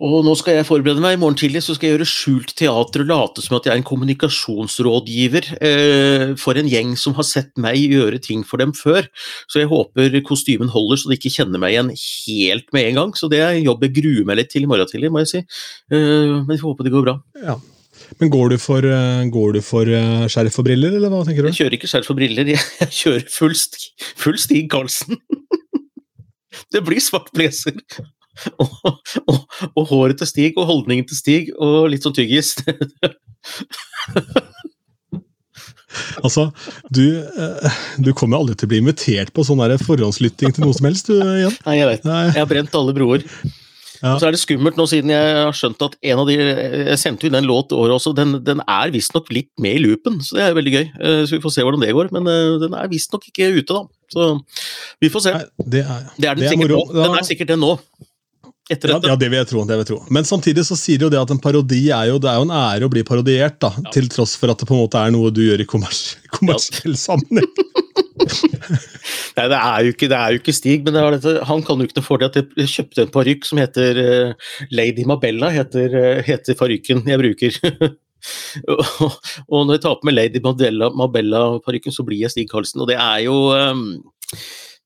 Og 0.00 0.22
nå 0.24 0.32
skal 0.38 0.56
jeg 0.56 0.64
forberede 0.64 1.02
meg. 1.04 1.18
I 1.18 1.20
morgen 1.20 1.36
tidlig 1.36 1.60
så 1.66 1.74
skal 1.76 1.90
jeg 1.90 1.98
gjøre 1.98 2.08
skjult 2.08 2.54
teater 2.56 3.02
og 3.04 3.10
late 3.10 3.42
som 3.44 3.58
at 3.58 3.66
jeg 3.68 3.74
er 3.74 3.80
en 3.82 3.86
kommunikasjonsrådgiver 3.86 5.48
eh, 5.60 6.24
for 6.40 6.56
en 6.56 6.70
gjeng 6.70 6.94
som 6.96 7.16
har 7.18 7.26
sett 7.28 7.52
meg 7.60 7.76
gjøre 7.76 8.20
ting 8.24 8.40
for 8.48 8.62
dem 8.62 8.72
før. 8.76 9.04
Så 9.44 9.60
jeg 9.60 9.68
håper 9.68 10.16
kostymen 10.24 10.72
holder 10.72 11.02
så 11.02 11.10
de 11.10 11.18
ikke 11.20 11.34
kjenner 11.34 11.60
meg 11.60 11.74
igjen 11.74 11.92
helt 11.92 12.72
med 12.72 12.88
en 12.88 13.02
gang. 13.02 13.12
Så 13.18 13.28
det 13.28 13.42
er 13.44 13.58
en 13.58 13.66
jobb 13.66 13.84
jeg 13.84 13.98
gruer 14.00 14.30
meg 14.30 14.40
litt 14.40 14.50
til 14.54 14.64
i 14.64 14.70
morgen 14.70 14.88
tidlig, 14.88 15.12
må 15.12 15.20
jeg 15.26 15.32
si. 15.34 15.44
Eh, 15.92 16.32
men 16.32 16.48
vi 16.48 16.60
får 16.62 16.72
håpe 16.72 16.88
det 16.88 16.94
går 16.96 17.04
bra. 17.04 17.18
Ja. 17.44 17.58
Men 18.24 18.32
går 18.32 18.54
du 18.54 18.58
for, 18.58 18.82
går 19.30 19.52
du 19.54 19.60
for 19.62 19.86
skjerf 20.32 20.56
og 20.58 20.66
briller, 20.66 20.96
eller 20.96 21.12
hva 21.12 21.20
tenker 21.28 21.44
du? 21.44 21.50
Jeg 21.52 21.60
kjører 21.60 21.76
ikke 21.76 21.90
skjerf 21.92 22.08
og 22.10 22.16
briller, 22.18 22.48
jeg, 22.56 22.64
jeg 22.80 22.96
kjører 22.96 23.28
full, 23.30 23.52
sti, 23.54 23.92
full 24.18 24.40
Stig 24.40 24.72
Karlsen. 24.72 25.20
det 26.74 26.82
blir 26.86 27.02
svart 27.02 27.30
blazer 27.36 27.76
og, 28.62 28.70
og, 29.26 29.38
og, 29.74 29.84
håret 29.90 30.20
til 30.20 30.28
Stig 30.28 30.58
og 30.58 30.68
holdningen 30.70 31.08
til 31.08 31.18
Stig 31.18 31.50
og 31.58 31.90
litt 31.92 32.06
sånn 32.06 32.16
tyggis. 32.16 32.54
altså, 36.24 36.48
du, 36.88 37.20
du 38.00 38.12
kommer 38.16 38.40
aldri 38.40 38.56
til 38.56 38.68
å 38.68 38.72
bli 38.72 38.82
invitert 38.84 39.34
på 39.34 39.44
sånn 39.46 39.60
forhåndslytting 39.82 40.54
til 40.56 40.64
noe 40.64 40.76
som 40.76 40.88
helst, 40.88 41.10
du, 41.10 41.18
igjen. 41.18 41.58
Nei, 41.66 41.80
jeg 41.80 41.90
vet. 41.90 42.06
Nei. 42.08 42.22
Jeg 42.30 42.40
har 42.40 42.52
brent 42.54 42.78
alle 42.80 42.96
broer. 42.96 43.26
Ja. 44.00 44.14
Og 44.14 44.22
så 44.22 44.30
er 44.30 44.32
det 44.32 44.40
skummelt 44.40 44.78
nå, 44.80 44.86
siden 44.88 45.12
jeg 45.12 45.32
har 45.36 45.52
skjønt 45.52 45.82
at 45.84 45.98
en 46.08 46.20
av 46.22 46.28
de 46.30 46.36
Jeg 46.38 47.00
sendte 47.02 47.26
jo 47.26 47.28
inn 47.28 47.36
en 47.36 47.44
låt 47.50 47.74
året 47.76 47.98
også, 47.98 48.14
den, 48.16 48.38
den 48.46 48.62
er 48.64 48.94
visstnok 48.94 49.28
litt 49.34 49.50
med 49.60 49.76
i 49.76 49.82
loopen, 49.82 50.22
så 50.24 50.38
det 50.38 50.46
er 50.46 50.56
veldig 50.56 50.72
gøy. 50.72 50.86
Så 51.28 51.36
vi 51.36 51.42
får 51.44 51.52
se 51.58 51.66
hvordan 51.66 51.84
det 51.84 51.92
går. 51.98 52.08
Men 52.16 52.30
den 52.62 52.78
er 52.78 52.88
visstnok 52.88 53.26
ikke 53.28 53.52
ute, 53.58 53.74
da. 53.74 53.84
Så 54.10 54.30
vi 55.00 55.10
får 55.12 55.26
se. 55.26 55.34
Nei, 55.36 55.66
det 55.76 55.82
er, 55.84 56.06
det 56.16 56.30
er 56.30 56.38
den, 56.38 56.44
det 56.44 56.48
er 56.48 56.56
sikkert 56.56 56.74
nå. 56.74 56.84
Den 56.96 57.18
er 57.18 57.28
sikkert 57.28 57.52
det 57.54 57.60
nå. 57.60 57.74
Ja, 58.70 59.00
ja, 59.02 59.14
det 59.18 59.26
vil 59.26 59.34
jeg 59.34 59.46
tro. 59.50 59.64
det 59.66 59.74
vil 59.74 59.80
jeg 59.82 59.88
tro. 59.88 59.96
Men 60.14 60.26
samtidig 60.28 60.62
så 60.68 60.76
sier 60.78 61.00
de 61.00 61.08
jo 61.08 61.10
det 61.10 61.18
at 61.18 61.32
en 61.34 61.40
parodi 61.42 61.88
er 61.90 62.12
jo, 62.12 62.20
det 62.22 62.30
er 62.30 62.38
jo 62.38 62.46
en 62.46 62.54
ære 62.54 62.86
å 62.86 62.92
bli 62.92 63.02
parodiert, 63.06 63.56
da, 63.62 63.72
ja. 63.74 63.90
til 63.96 64.06
tross 64.12 64.36
for 64.38 64.52
at 64.52 64.62
det 64.62 64.68
på 64.68 64.76
en 64.76 64.84
måte 64.84 65.00
er 65.00 65.10
noe 65.10 65.32
du 65.34 65.42
gjør 65.42 65.64
i 65.64 65.66
kommers 65.66 66.04
kommersiell 66.36 66.94
sammenheng. 66.98 67.50
Nei, 69.36 69.46
det 69.48 69.56
er, 69.56 69.80
jo 69.84 69.94
ikke, 69.94 70.08
det 70.10 70.18
er 70.18 70.34
jo 70.34 70.40
ikke 70.40 70.54
Stig, 70.54 70.84
men 70.86 70.96
dette, 70.96 71.34
han 71.48 71.64
kan 71.66 71.80
jo 71.80 71.88
ikke 71.88 71.98
noe 71.98 72.06
for 72.06 72.20
det 72.20 72.30
at 72.30 72.38
jeg 72.60 72.72
kjøpte 72.74 73.06
en 73.06 73.12
parykk 73.14 73.48
som 73.48 73.60
heter 73.62 74.00
uh, 74.00 74.52
Lady 74.74 75.06
Mabella, 75.08 75.50
heter, 75.54 75.96
uh, 75.96 76.22
heter 76.26 76.58
parykken 76.58 77.02
jeg 77.08 77.22
bruker. 77.22 77.58
og, 78.68 78.80
og, 79.50 79.60
når 79.66 79.76
jeg 79.76 79.84
tar 79.86 80.00
på 80.00 80.08
meg 80.08 80.18
Lady 80.18 80.42
Mabella-parykken, 80.44 81.94
så 81.94 82.06
blir 82.06 82.24
jeg 82.24 82.34
Stig 82.34 82.50
Karlsen, 82.50 82.82
og 82.82 82.90
det 82.90 82.98
er 83.00 83.24
jo 83.26 83.36
um, 83.54 83.86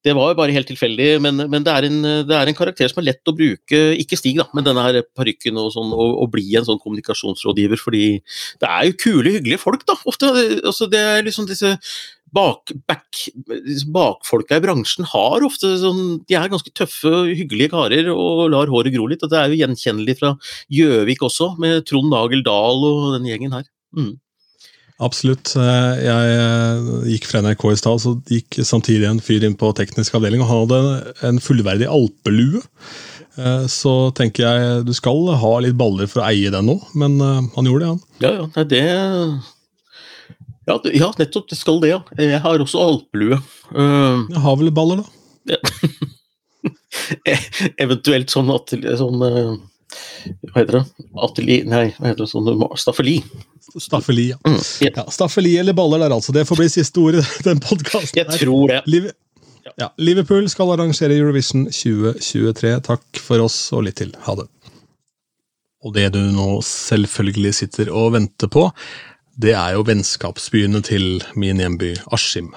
det 0.05 0.12
var 0.12 0.33
jo 0.33 0.37
bare 0.37 0.53
helt 0.53 0.68
tilfeldig, 0.68 1.07
men, 1.25 1.47
men 1.49 1.64
det, 1.64 1.73
er 1.73 1.87
en, 1.88 2.03
det, 2.29 2.35
er 2.37 2.51
en, 2.51 2.57
karakter 2.57 2.90
som 2.92 3.01
er 3.01 3.07
lett 3.09 3.31
å 3.31 3.33
bruke, 3.37 3.79
ikke 3.97 4.18
Stig, 4.20 4.37
da, 4.37 4.44
men 4.53 4.66
denne 4.66 4.85
her 4.85 4.99
parykken 5.16 5.57
og 5.61 5.70
sånn, 5.73 5.94
og, 5.97 6.27
bli 6.35 6.44
en 6.59 6.66
sånn 6.66 6.81
kommunikasjonsrådgiver, 6.83 7.81
fordi 7.81 8.05
det 8.61 8.68
er 8.68 8.90
jo 8.90 8.99
kule, 9.01 9.33
hyggelige 9.38 9.62
folk, 9.62 9.87
da, 9.88 9.97
ofte. 10.05 10.29
Altså, 10.61 10.90
det 10.92 11.01
er 11.01 11.25
liksom 11.25 11.49
disse 11.49 11.73
bak, 12.35 12.73
back, 12.88 13.23
bakfolka 13.94 14.59
i 14.59 14.64
bransjen 14.64 15.07
har 15.12 15.44
ofte 15.47 15.70
sånn 15.81 16.03
De 16.29 16.37
er 16.38 16.51
ganske 16.53 16.73
tøffe, 16.77 17.12
hyggelige 17.31 17.73
karer 17.75 18.11
og 18.12 18.49
lar 18.55 18.73
håret 18.73 18.94
gro 18.94 19.07
litt. 19.11 19.23
og 19.25 19.33
Det 19.33 19.40
er 19.40 19.53
jo 19.53 19.61
gjenkjennelig 19.62 20.18
fra 20.20 20.35
Gjøvik 20.73 21.25
også, 21.29 21.55
med 21.62 21.87
Trond 21.88 22.11
Nagel 22.12 22.44
Dahl 22.47 22.85
og 22.90 23.09
den 23.16 23.31
gjengen 23.31 23.57
her. 23.57 23.66
Mm. 23.97 24.14
Absolutt. 25.03 25.57
Jeg 25.59 27.09
gikk 27.11 27.27
fra 27.27 27.42
NRK 27.42 27.64
i 27.73 27.79
stad, 27.81 28.03
så 28.03 28.14
gikk 28.31 28.61
samtidig 28.62 29.09
en 29.09 29.23
fyr 29.23 29.42
inn 29.47 29.57
på 29.59 29.73
teknisk 29.75 30.14
avdeling 30.14 30.44
og 30.44 30.51
han 30.51 30.62
hadde 30.62 31.25
en 31.31 31.42
fullverdig 31.42 31.88
alpelue. 31.90 32.62
Så 33.66 33.94
tenker 34.14 34.44
jeg 34.47 34.85
du 34.87 34.92
skal 34.94 35.33
ha 35.40 35.51
litt 35.64 35.75
baller 35.79 36.07
for 36.07 36.23
å 36.23 36.29
eie 36.29 36.53
den 36.55 36.70
nå, 36.70 36.79
men 36.94 37.18
han 37.18 37.66
gjorde 37.66 37.83
det, 37.83 37.90
han. 37.90 38.05
Ja, 38.23 38.33
ja, 38.38 38.66
det 38.70 38.85
ja, 40.66 40.79
ja, 40.94 41.11
nettopp. 41.18 41.48
Det 41.50 41.59
skal 41.59 41.81
det, 41.83 41.92
ja. 41.92 42.00
Jeg 42.20 42.40
har 42.44 42.64
også 42.64 42.81
alpelue. 42.81 43.40
Jeg 43.74 44.44
har 44.46 44.61
vel 44.61 44.72
baller, 44.74 45.03
da? 45.03 45.55
Ja. 45.55 45.61
Eventuelt 47.85 48.33
sånn 48.33 48.48
atelier, 48.55 48.96
sånn, 48.96 49.20
Hva 49.20 50.55
heter 50.57 50.79
det? 50.79 50.85
Atelier 51.27 51.66
Nei, 51.68 51.83
hva 51.98 52.09
heter 52.09 52.24
det? 52.24 52.31
Sånn 52.31 52.48
staffeli. 52.81 53.18
Staffeli, 53.74 54.31
ja. 54.33 54.38
Mm, 54.46 54.57
yeah. 54.85 55.03
ja. 55.03 55.05
Staffeli 55.12 55.57
eller 55.61 55.77
baller 55.77 56.00
der, 56.05 56.14
altså. 56.16 56.33
Det 56.33 56.46
får 56.48 56.62
bli 56.62 56.70
siste 56.72 57.03
ord 57.03 57.20
i 57.20 57.27
den 57.44 57.61
podkasten. 57.64 58.22
Jeg 58.22 58.40
tror 58.40 58.70
det. 58.70 58.81
Liv 58.88 59.11
ja. 59.81 59.88
Liverpool 59.96 60.44
skal 60.53 60.74
arrangere 60.74 61.16
Eurovision 61.16 61.64
2023. 61.72 62.74
Takk 62.85 63.22
for 63.22 63.44
oss 63.44 63.57
og 63.74 63.87
litt 63.87 63.98
til. 64.00 64.12
Ha 64.27 64.37
det. 64.38 64.46
Og 65.85 65.94
det 65.96 66.11
du 66.14 66.20
nå 66.33 66.48
selvfølgelig 66.64 67.53
sitter 67.59 67.90
og 67.92 68.14
venter 68.14 68.50
på, 68.53 68.68
det 69.40 69.55
er 69.59 69.75
jo 69.75 69.87
vennskapsbyene 69.87 70.83
til 70.87 71.23
min 71.38 71.62
hjemby 71.62 71.94
Askim. 72.14 72.53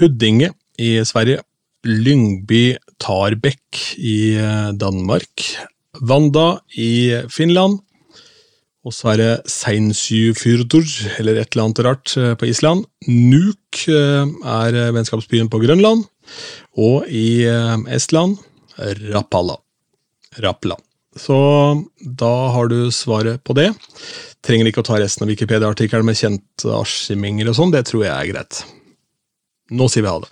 Huddinge 0.00 0.52
i 0.80 0.96
Sverige, 1.04 1.44
Lyngby 1.84 2.76
Tarbekk 3.00 3.82
i 3.98 4.36
Danmark, 4.80 5.44
Vanda 6.00 6.60
i 6.76 7.22
Finland, 7.32 7.80
og 8.80 8.94
så 8.96 9.12
er 9.12 9.18
det 9.20 9.32
Seinsjufjordur, 9.52 10.86
eller 11.20 11.40
et 11.40 11.52
eller 11.52 11.66
annet 11.66 11.82
rart, 11.84 12.14
eh, 12.16 12.32
på 12.34 12.48
Island. 12.48 12.86
Nuuk 13.08 13.82
eh, 13.92 14.24
er 14.24 14.78
eh, 14.86 14.92
vennskapsbyen 14.96 15.50
på 15.52 15.60
Grønland. 15.60 16.06
Og 16.80 17.08
i 17.10 17.42
Estland 17.90 18.38
Rapala. 18.78 19.56
Rapla. 20.38 20.76
Så 21.18 21.36
da 21.98 22.34
har 22.54 22.70
du 22.70 22.90
svaret 22.94 23.42
på 23.42 23.56
det. 23.58 23.70
Trenger 24.46 24.70
ikke 24.70 24.84
å 24.84 24.86
ta 24.86 24.98
resten 25.00 25.26
av 25.26 25.32
Wikipedia-artikkelen 25.32 26.06
med 26.06 26.18
kjente 26.18 26.74
askiminger 26.76 27.50
og 27.50 27.58
sånn, 27.58 27.74
det 27.74 27.84
tror 27.88 28.06
jeg 28.06 28.14
er 28.14 28.30
greit. 28.30 28.62
Nå 29.74 29.88
sier 29.90 30.06
vi 30.06 30.12
ha 30.12 30.20
det. 30.22 30.30